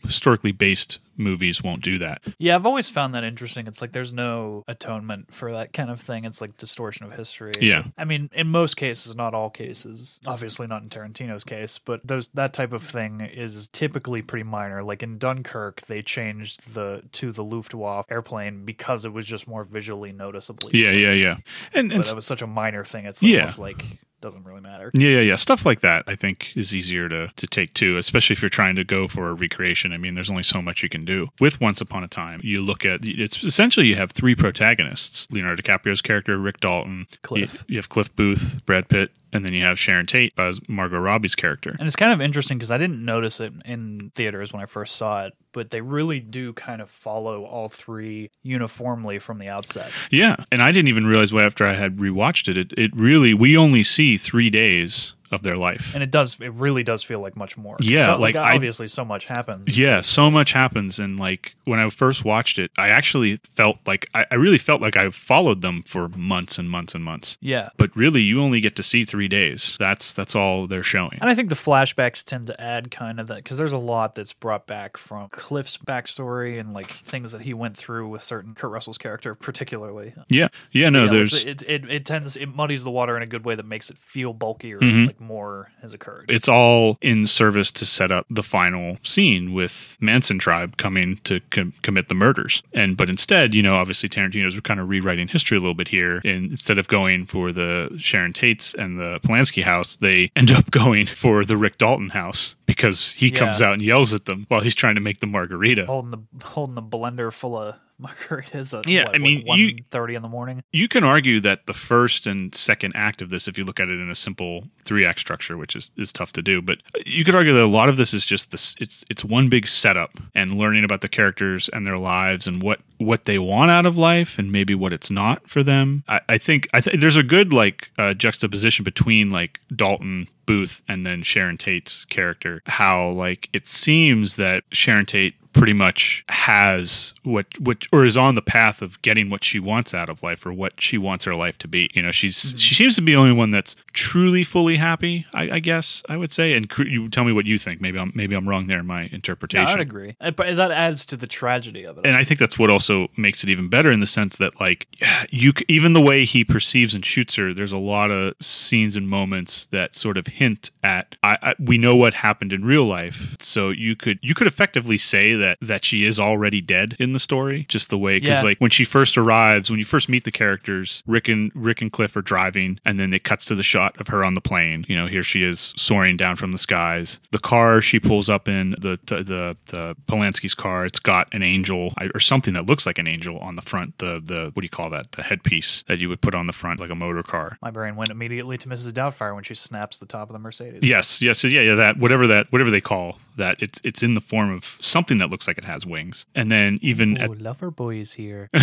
[0.03, 2.22] historically based movies won't do that.
[2.39, 3.66] Yeah, I've always found that interesting.
[3.66, 6.24] It's like there's no atonement for that kind of thing.
[6.24, 7.53] It's like distortion of history.
[7.61, 7.85] Yeah.
[7.99, 10.18] I mean, in most cases, not all cases.
[10.26, 14.83] Obviously, not in Tarantino's case, but those that type of thing is typically pretty minor.
[14.83, 19.64] Like in Dunkirk, they changed the to the Luftwaffe airplane because it was just more
[19.64, 20.72] visually noticeably.
[20.74, 21.37] Yeah, yeah, yeah.
[21.74, 23.05] And and But that was such a minor thing.
[23.05, 23.41] It's Yeah.
[23.41, 23.85] almost like
[24.21, 24.91] doesn't really matter.
[24.95, 25.37] Yeah, yeah, yeah.
[25.37, 28.77] Stuff like that, I think, is easier to, to take too, especially if you're trying
[28.77, 29.93] to go for a recreation.
[29.93, 31.29] I mean, there's only so much you can do.
[31.41, 35.62] With Once Upon a Time, you look at it's essentially you have three protagonists Leonardo
[35.62, 37.64] DiCaprio's character, Rick Dalton, Cliff.
[37.68, 40.99] You, you have Cliff Booth, Brad Pitt, and then you have Sharon Tate as Margot
[40.99, 41.74] Robbie's character.
[41.78, 44.97] And it's kind of interesting because I didn't notice it in theaters when I first
[44.97, 49.91] saw it, but they really do kind of follow all three uniformly from the outset.
[50.11, 53.35] Yeah, and I didn't even realize why after I had rewatched it, it, it really
[53.35, 55.95] we only see three days of their life.
[55.95, 57.76] And it does, it really does feel like much more.
[57.81, 59.78] Yeah, So, like, I- obviously so much happens.
[59.78, 64.09] Yeah, so much happens, and like when I first watched it, I actually felt like
[64.14, 67.39] I, I really felt like I followed them for months and months and months.
[67.41, 67.70] Yeah.
[67.76, 69.76] But really, you only get to see three days.
[69.78, 71.18] That's that's all they're showing.
[71.20, 74.14] And I think the flashbacks tend to add kind of that because there's a lot
[74.16, 78.55] that's brought back from Cliff's backstory and like things that he went through with certain
[78.55, 80.14] Kurt Russell's character, particularly.
[80.28, 80.89] Yeah, yeah.
[80.91, 83.55] No, Yeah, there's it, it it tends it muddies the water in a good way
[83.55, 85.07] that makes it feel bulkier, Mm-hmm.
[85.07, 86.27] like more has occurred.
[86.29, 91.41] it's all in service to set up the final scene with Manson tribe coming to
[91.51, 92.62] com- commit the murders.
[92.73, 96.21] And but instead, you know, obviously Tarantino's kind of rewriting history a little bit here.
[96.25, 100.71] And instead of going for the Sharon Tates and the Polanski house, they end up
[100.71, 104.61] going for the Rick Dalton house because he comes out and yells at them while
[104.61, 105.87] he's trying to make the margarita.
[105.87, 109.77] holding the holding the blender full of margaritas at Yeah, what, I mean, one you-
[109.91, 110.63] thirty in the morning.
[110.73, 113.89] You can argue that the first and second act of this, if you look at
[113.89, 117.25] it in a simple three act structure, which is, is tough to do, but you
[117.25, 118.75] could argue that a lot of this is just this.
[118.81, 122.81] It's it's one big setup and learning about the characters and their lives and what
[122.99, 126.05] what they want out of life and maybe what it's not for them.
[126.09, 130.83] I, I think I think there's a good like uh, juxtaposition between like Dalton Booth
[130.89, 132.63] and then Sharon Tate's character.
[132.67, 138.35] How like it seems that Sharon Tate pretty much has what what or is on
[138.35, 141.35] the path of getting what she wants out of life or what she wants her
[141.35, 141.91] life to be.
[141.95, 142.57] You know, she's mm-hmm.
[142.57, 145.27] she seems to be the only one that's truly fully happy.
[145.35, 146.55] I, I guess I would say.
[146.55, 147.81] And cr- you tell me what you think.
[147.81, 149.69] Maybe I'm maybe I'm wrong there in my Yeah, interpretation.
[149.69, 152.07] I'd agree, but that adds to the tragedy of it.
[152.07, 154.87] and I think that's what also makes it even better in the sense that like
[155.31, 159.09] you even the way he perceives and shoots her, there's a lot of scenes and
[159.09, 163.37] moments that sort of hint at I, I we know what happened in real life,
[163.41, 167.18] so you could you could effectively say that that she is already dead in the
[167.18, 168.49] story, just the way because Yeah.
[168.51, 171.91] like when she first arrives, when you first meet the characters, Rick and Rick and
[171.93, 174.84] Cliff are driving, and then it cuts to the shot of her on the plane.
[174.88, 177.20] You know, here she is soaring down from the skies.
[177.30, 181.43] The car she pulls up in the the the, the Polanski's car, it's got an
[181.43, 183.99] angel or something that looks like an angel on the front.
[183.99, 185.12] The the what do you call that?
[185.12, 187.59] The headpiece that you would put on the front like a motor car.
[187.62, 188.93] My brain went immediately to Mrs.
[188.93, 190.82] Doubtfire when she snaps the top of the Mercedes.
[190.82, 191.74] Yes, yes, yeah, yeah.
[191.74, 195.28] That whatever that whatever they call that, it's it's in the form of something that
[195.30, 196.24] looks like it has wings.
[196.34, 198.49] And then even at Oh, lover boy is here.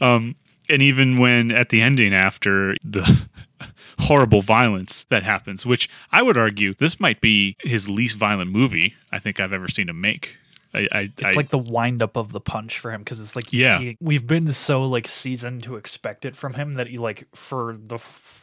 [0.00, 0.36] Um,
[0.70, 3.26] and even when at the ending, after the
[3.98, 8.94] horrible violence that happens, which I would argue this might be his least violent movie
[9.10, 10.36] I think I've ever seen him make.
[10.74, 13.36] I, I, It's I like the wind up of the punch for him because it's
[13.36, 13.78] like Yeah.
[13.80, 17.76] he- we've been so like seasoned to expect it from him that he like for
[17.76, 17.98] the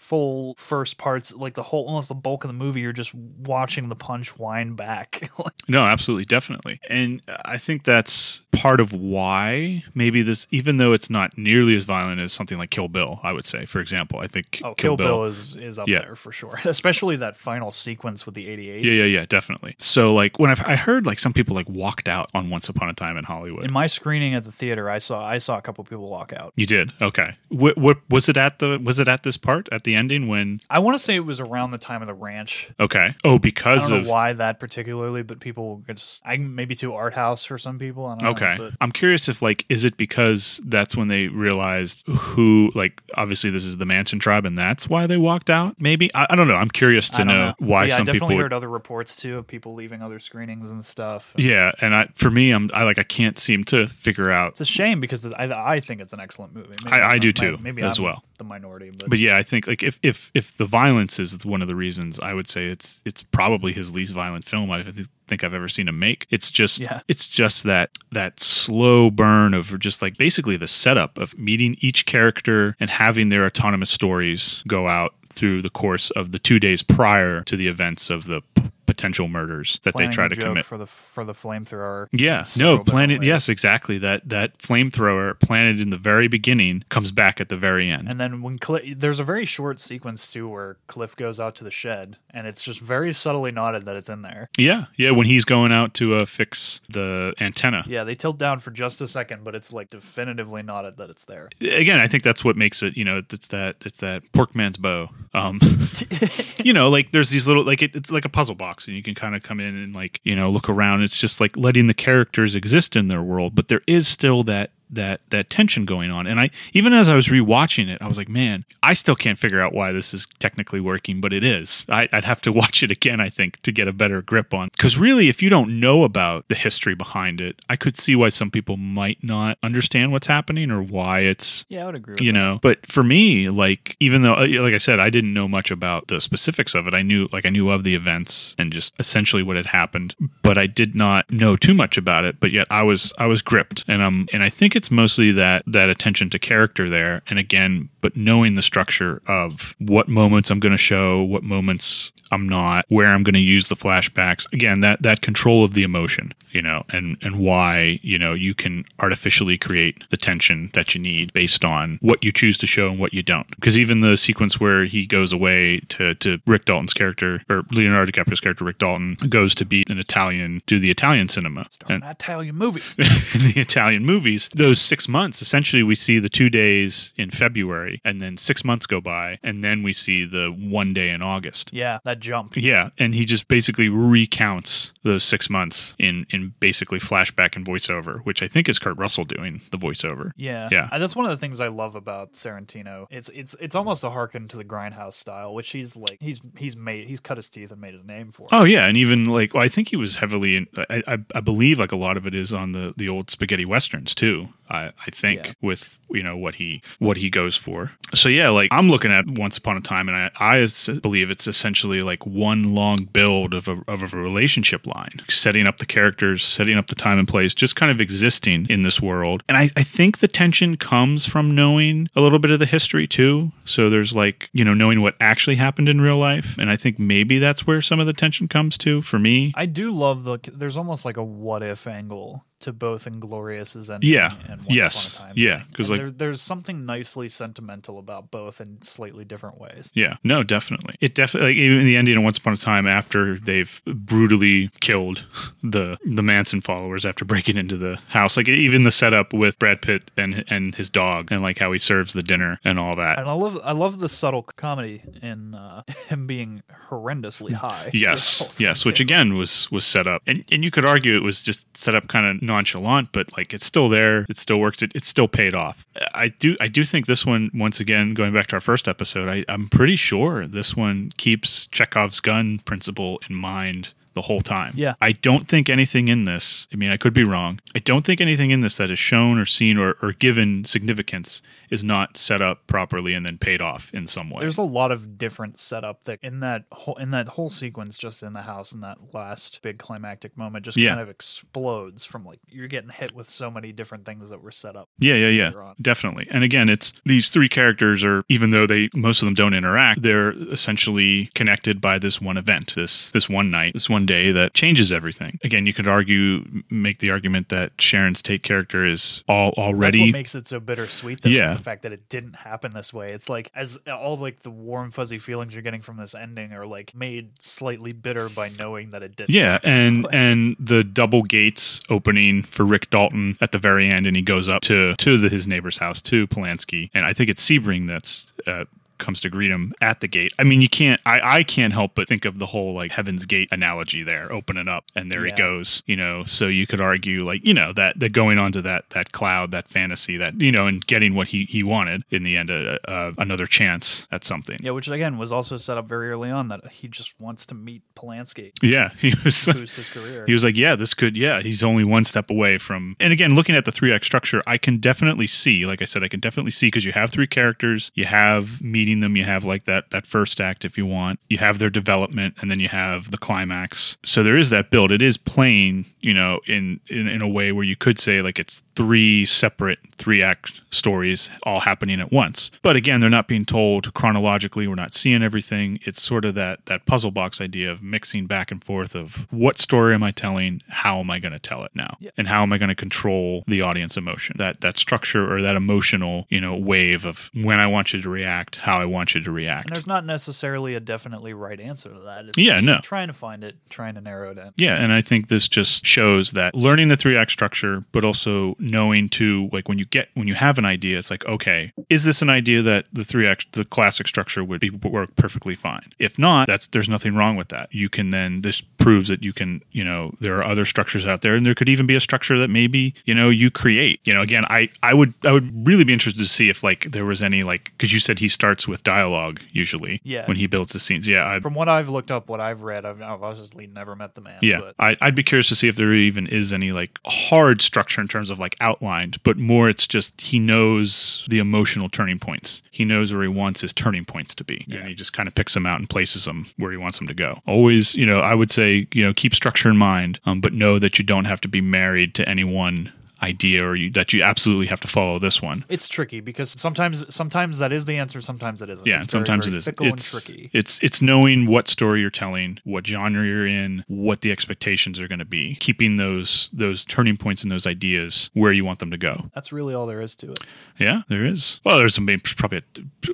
[0.10, 3.89] full first parts like the whole almost the bulk of the movie you're just watching
[3.89, 5.30] the punch wind back.
[5.68, 6.80] No, absolutely, definitely.
[6.89, 11.84] And I think that's part of why maybe this, even though it's not nearly as
[11.84, 14.20] violent as something like Kill Bill, I would say, for example.
[14.20, 15.99] I think oh, Kill, Bill, is is up Yeah.
[15.99, 18.84] there for sure, especially that final sequence with the 88.
[18.84, 19.76] Yeah, yeah, yeah, definitely.
[19.78, 22.89] So, like, when I've, I heard like some people like walked out on Once Upon
[22.89, 23.66] a Time in Hollywood.
[23.66, 26.53] In my screening at the theater, I saw I saw a couple people walk out.
[26.55, 27.36] you did, okay.
[27.49, 28.80] What, what was it at the?
[28.84, 30.60] Was it at this part at the ending when?
[30.70, 32.70] I want to say it was around the time of the ranch.
[32.80, 33.14] Okay.
[33.24, 34.08] Oh, I because don't know of.
[34.08, 38.06] why that particularly, but people just I maybe too art house for some people.
[38.06, 38.56] I don't know, Okay.
[38.58, 43.50] but- I'm curious if like is it because that's when they realized who like obviously
[43.50, 45.76] this is the Manson tribe and that's why they walked out?
[45.80, 46.56] Maybe I, I don't know.
[46.56, 49.18] I'm curious to don't know, why yeah, some I definitely people would heard other reports
[49.18, 51.34] too of people leaving other screenings and stuff.
[51.38, 54.52] Yeah, and I for me, I'm I like I can't seem to figure out.
[54.52, 56.76] It's a shame because I, I think it's an excellent movie.
[56.86, 58.24] Maybe I- I do too, Maybe as I'm well.
[58.40, 61.62] The minority, but, But yeah, I think like if if if the violence is one
[61.62, 64.84] of the reasons, I would say it's it's probably his least violent film I
[65.28, 66.26] think I've ever seen him make.
[66.32, 67.02] It's just Yeah.
[67.08, 72.06] it's just that that slow burn of just like basically the setup of meeting each
[72.08, 76.82] character and having their autonomous stories go out through the course of the two days
[76.82, 78.42] prior to the events of the
[78.86, 80.66] potential murders that planning they try to commit.
[80.66, 82.07] for the for the flamethrower.
[82.12, 83.20] Yeah, no, so bad, planted.
[83.20, 83.28] right?
[83.28, 83.97] Yes, exactly.
[83.97, 88.10] That that flamethrower planted in the very beginning comes back at the very end.
[88.10, 91.64] And then when Cli there's a very short sequence too where Cliff goes out to
[91.64, 94.49] the shed, and it's just very subtly nodded that it's in there.
[94.57, 95.12] yeah, yeah.
[95.12, 97.84] When he's going out to uh, fix the antenna.
[97.88, 101.26] Yeah, they tilt down for just a second, but it's like definitively nodded that it's
[101.26, 101.49] there.
[101.62, 102.97] Again, I think that's what makes it.
[102.97, 105.10] You know, it's that it's that pork man's bow.
[105.34, 105.60] Um,
[106.64, 109.04] you know, like there's these little like it, it's like a puzzle box, and you
[109.04, 111.04] can kind of come in and like you know look around.
[111.04, 114.72] It's just like letting the characters exist in their world, but there is still that
[114.90, 116.28] that that tension going on.
[116.28, 119.38] And I even as I was rewatching it, I was like, man, I still can't
[119.38, 121.86] figure out why this is technically working, but it is.
[121.90, 124.70] I, I'd have to watch it again, I think, to get a better grip on.
[124.72, 128.30] Because really, if you don't know about the history behind it, I could see why
[128.30, 132.14] some people might not understand what's happening or why it's Yeah, I would agree.
[132.14, 135.34] With you know but for me like even though uh, like i said i didn't
[135.34, 138.56] know much about the specifics of it i knew like i knew of the events
[138.58, 142.40] and just essentially what had happened but i did not know too much about it
[142.40, 145.61] but yet i was i was gripped and um and i think it's mostly that
[145.67, 150.59] that attention to character there and again but knowing the structure of what moments i'm
[150.61, 154.80] going to show what moments i'm not where i'm going to use the flashbacks again
[154.80, 158.86] that that control of the emotion you know and and why you know you can
[158.99, 162.99] artificially create the tension that you need based on what you choose to show and
[162.99, 166.93] what you don't because even the sequence where he goes away to to Rick Dalton's
[166.93, 171.27] character or Leonardo DiCaprio's character Rick Dalton goes to be an Italian do the Italian
[171.27, 172.95] cinema Starring Italian movies.
[172.95, 174.49] the Italian movies.
[174.70, 178.86] Those six months, essentially, we see the two days in February, and then six months
[178.86, 181.74] go by, and then we see the one day in August.
[181.74, 182.55] yeah, that jump.
[182.55, 188.20] Yeah, and he just basically recounts those six months in in basically flashback and voiceover,
[188.26, 190.32] which I think is Kurt Russell doing the voiceover.
[190.36, 190.89] Yeah, Yeah.
[190.97, 193.06] That's one of the things I love about Tarantino.
[193.10, 196.76] It's it's it's almost a harken to the Grindhouse style, which he's like he's he's
[196.76, 198.47] made he's cut his teeth and made his name for.
[198.52, 200.68] Oh yeah, and even like well, I think he was heavily in.
[200.89, 203.66] I, I, I believe like a lot of it is on the the old spaghetti
[203.66, 204.47] westerns too.
[204.70, 205.54] I, I think Yeah.
[205.62, 207.91] with you know what he what he goes for.
[208.14, 210.68] So yeah, like I'm looking at Once Upon a Time, and I I
[211.02, 215.78] believe it's essentially like one long build of a of a relationship line, setting up
[215.78, 219.44] the characters, setting up the time and place, just kind of existing in this world.
[219.48, 223.08] And I I think the tension comes from knowing a little bit of the history
[223.08, 223.52] too.
[223.66, 227.00] So there's like you know knowing what actually happened in real life, and I think
[227.00, 229.54] maybe that's where some of the tension comes to for me.
[229.56, 230.40] I do love the.
[230.52, 234.32] There's almost like a what if angle to both Inglorious's ending Yeah.
[234.49, 235.14] and Once Yes.
[235.16, 235.34] Upon a Time.
[235.38, 239.91] Yeah, 'cause, And like- there, there's something nicely sentimental about both in slightly different ways.
[239.93, 240.95] Yeah, no, definitely.
[240.99, 245.24] It definitely like even the ending of Once Upon a Time after they've brutally killed
[245.64, 248.36] the the Manson followers after breaking into the house.
[248.38, 251.78] Like even the setup with Brad Pitt and and his dog and like how he
[251.80, 253.20] serves the dinner and all that.
[253.20, 257.89] And I love I love the subtle comedy in uh, him being horrendously high.
[257.93, 261.41] Yes, yes, which again was was set up, and and you could argue it was
[261.41, 264.91] just set up kind of nonchalant, but like it's still there, it still works, it,
[264.93, 265.86] it still paid off.
[266.14, 269.30] I do I do think this one once again going back to our first episode,
[269.30, 274.74] I, I'm pretty sure this one keeps Chekhov's gun principle in mind the whole time.
[274.76, 274.95] Yeah.
[275.00, 276.68] I don't think anything in this.
[276.74, 277.60] I mean, I could be wrong.
[277.76, 281.41] I don't think anything in this that is shown or seen or, or given significance
[281.70, 284.41] is not set up properly and then paid off in some way.
[284.41, 288.24] There's a lot of different setup that in that whole in that whole sequence just
[288.24, 290.89] in the house in that last big climactic moment just Yeah.
[290.89, 294.51] kind of explodes from like you're getting hit with so many different things that were
[294.51, 294.89] set up.
[294.99, 295.74] Yeah, yeah, yeah.
[295.82, 296.28] Definitely.
[296.32, 300.01] And again, it's these three characters are even though they most of them don't interact,
[300.01, 304.53] they're essentially connected by this one event, this this one night, this one day that
[304.53, 305.39] changes everything.
[305.43, 310.01] Again, you could argue make the argument that Sharon's Tate character is all That's already
[310.01, 311.26] what makes it so bittersweet.
[311.26, 311.57] Yeah.
[311.60, 313.12] Just the fact that it didn't happen this way.
[313.12, 316.66] It's like as all like the warm fuzzy feelings you're getting from this ending are
[316.66, 319.30] like made slightly bitter by knowing that it didn't.
[319.32, 324.05] Yeah, and Like- and the double gates opening for Rick Dalton at the very end,
[324.07, 327.30] and he goes up to to the, his neighbor's house to Polanski, and I think
[327.30, 328.34] it's Sebring that's.
[328.47, 328.66] Uh,
[329.00, 330.34] comes to greet him at the gate.
[330.38, 331.02] I mean, you can't.
[331.06, 334.32] I I can't help but think of the whole like Heaven's Gate analogy there.
[334.32, 335.82] Open it up, and there he goes.
[335.86, 339.12] You know, so you could argue like you know that that going onto that that
[339.12, 342.52] cloud, that fantasy, that you know, and getting what he he wanted in the end,
[342.52, 344.58] uh, uh, another chance at something.
[344.62, 347.56] Yeah, which again was also set up very early on that he just wants to
[347.56, 349.45] meet Polanski, Yeah, he was.
[349.45, 350.26] boost his career.
[350.28, 351.16] He was like, "Yeah, this could.
[351.18, 354.41] Yeah, he's only one step away from." And again, looking at the three act structure,
[354.45, 355.66] I can definitely see.
[355.66, 359.02] Like I said, I can definitely see because you have three characters, you have meeting
[359.02, 362.36] them, you have like that that first act if you want, you have their development,
[362.42, 363.98] and then you have the climax.
[364.04, 364.92] So there is that build.
[364.92, 368.40] It is playing, you know, in in, in a way where you could say like
[368.40, 372.52] it's three separate three act stories all happening at once.
[372.62, 374.68] But again, they're not being told chronologically.
[374.68, 375.80] We're not seeing everything.
[375.84, 379.60] It's sort of that that puzzle box idea of mixing back and forth of what
[379.60, 380.62] story am I telling?
[380.70, 381.98] How am I going to tell it now?
[382.00, 382.12] Yeah.
[382.18, 384.36] And how am I going to control the audience emotion?
[384.40, 388.10] That that structure or that emotional, you know, wave of when I want you to
[388.10, 389.73] react, how I want you to and react.
[389.73, 392.25] there's not necessarily a definitely right answer to that.
[392.25, 392.80] It's Yeah, no.
[392.82, 394.51] Trying to find it, trying to narrow it in.
[394.57, 398.55] Yeah, and I think this just shows that learning the three act structure, but also
[398.59, 402.03] knowing to like when you get when you have an idea, it's like okay, is
[402.03, 405.91] this an idea that the three act the classic structure would be work perfectly fine?
[405.99, 407.73] If not, that's there's nothing wrong with that.
[407.73, 411.21] You can then this proves that you can you know there are other structures out
[411.21, 413.99] there, and there could even be a structure that maybe you know you create.
[414.05, 416.91] You know, again, I I would I would really be interested to see if like
[416.91, 420.26] there was any like because you said he starts with dialogue usually Yeah.
[420.28, 421.07] when he builds the scenes.
[421.07, 424.15] Yeah, I, From what I've looked up, what I've read, I've, I've obviously never met
[424.15, 424.39] the man.
[424.41, 427.61] yeah, but I, I'd be curious to see if there even is any like hard
[427.61, 432.20] structure in terms of like outlined, but more it's just he knows the emotional turning
[432.20, 432.61] points.
[432.72, 434.80] He knows where he wants his turning points to be, Yeah.
[434.80, 437.07] and he just kind of picks them out and places them where he wants them
[437.07, 437.41] to go.
[437.47, 440.80] Always, you know, I would say, you know, keep structure in mind, um, but know
[440.80, 442.91] that you don't have to be married to any one
[443.22, 445.65] idea or you, that you absolutely have to follow this one.
[445.70, 448.88] it's tricky because sometimes sometimes that is the answer, sometimes it isn't.
[448.88, 449.65] Yeah, It's and very, sometimes very it is.
[449.65, 450.49] fickle It's, and tricky.
[450.53, 455.07] it's it's knowing what story you're telling, what genre you're in, what the expectations are
[455.07, 458.91] going to be, keeping those those turning points and those ideas where you want them
[458.91, 459.30] to go.
[459.34, 460.39] That's really all there is to it.
[460.80, 461.59] Yeah, there is.
[461.65, 462.07] Well, there's some
[462.38, 463.07] probably a,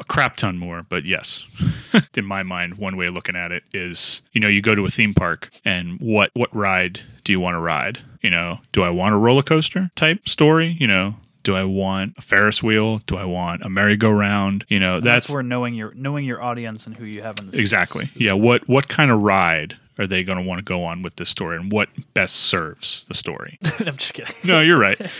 [0.00, 1.46] a crap ton more, but yes,
[2.16, 4.84] in my mind, one way of looking at it is, you know, you go to
[4.84, 8.00] a theme park and what what ride do you want to ride?
[8.22, 10.76] You know, do I want a roller coaster type story?
[10.78, 11.16] You know.
[11.44, 12.98] Do I want a Ferris wheel?
[13.08, 14.64] Do I want a merry-go-round?
[14.68, 17.50] You know, that's, that's where knowing your knowing your audience and who you have in
[17.50, 17.58] the.
[17.58, 18.10] Exactly.
[18.14, 18.34] Yeah.
[18.34, 21.28] What what kind of ride are they going to want to go on with this
[21.28, 23.58] story, and what best serves the story?
[23.80, 24.34] I'm just kidding.
[24.44, 25.00] no, you're right.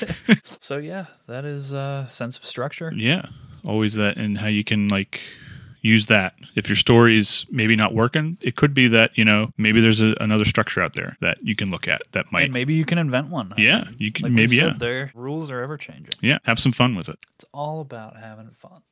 [0.60, 2.92] So yeah, that is uh, sense of structure.
[2.94, 3.26] Yeah.
[3.66, 5.20] Always that, and how you can like
[5.82, 6.34] use that.
[6.54, 10.00] If your story is maybe not working, it could be that you know maybe there's
[10.00, 12.44] a, another structure out there that you can look at that might.
[12.44, 13.52] And maybe you can invent one.
[13.58, 16.14] yeah, you can Like maybe said, yeah, Their rules are ever changing.
[16.20, 16.38] yeah.
[16.44, 17.18] Have some fun with it.
[17.34, 18.82] It's all about having fun.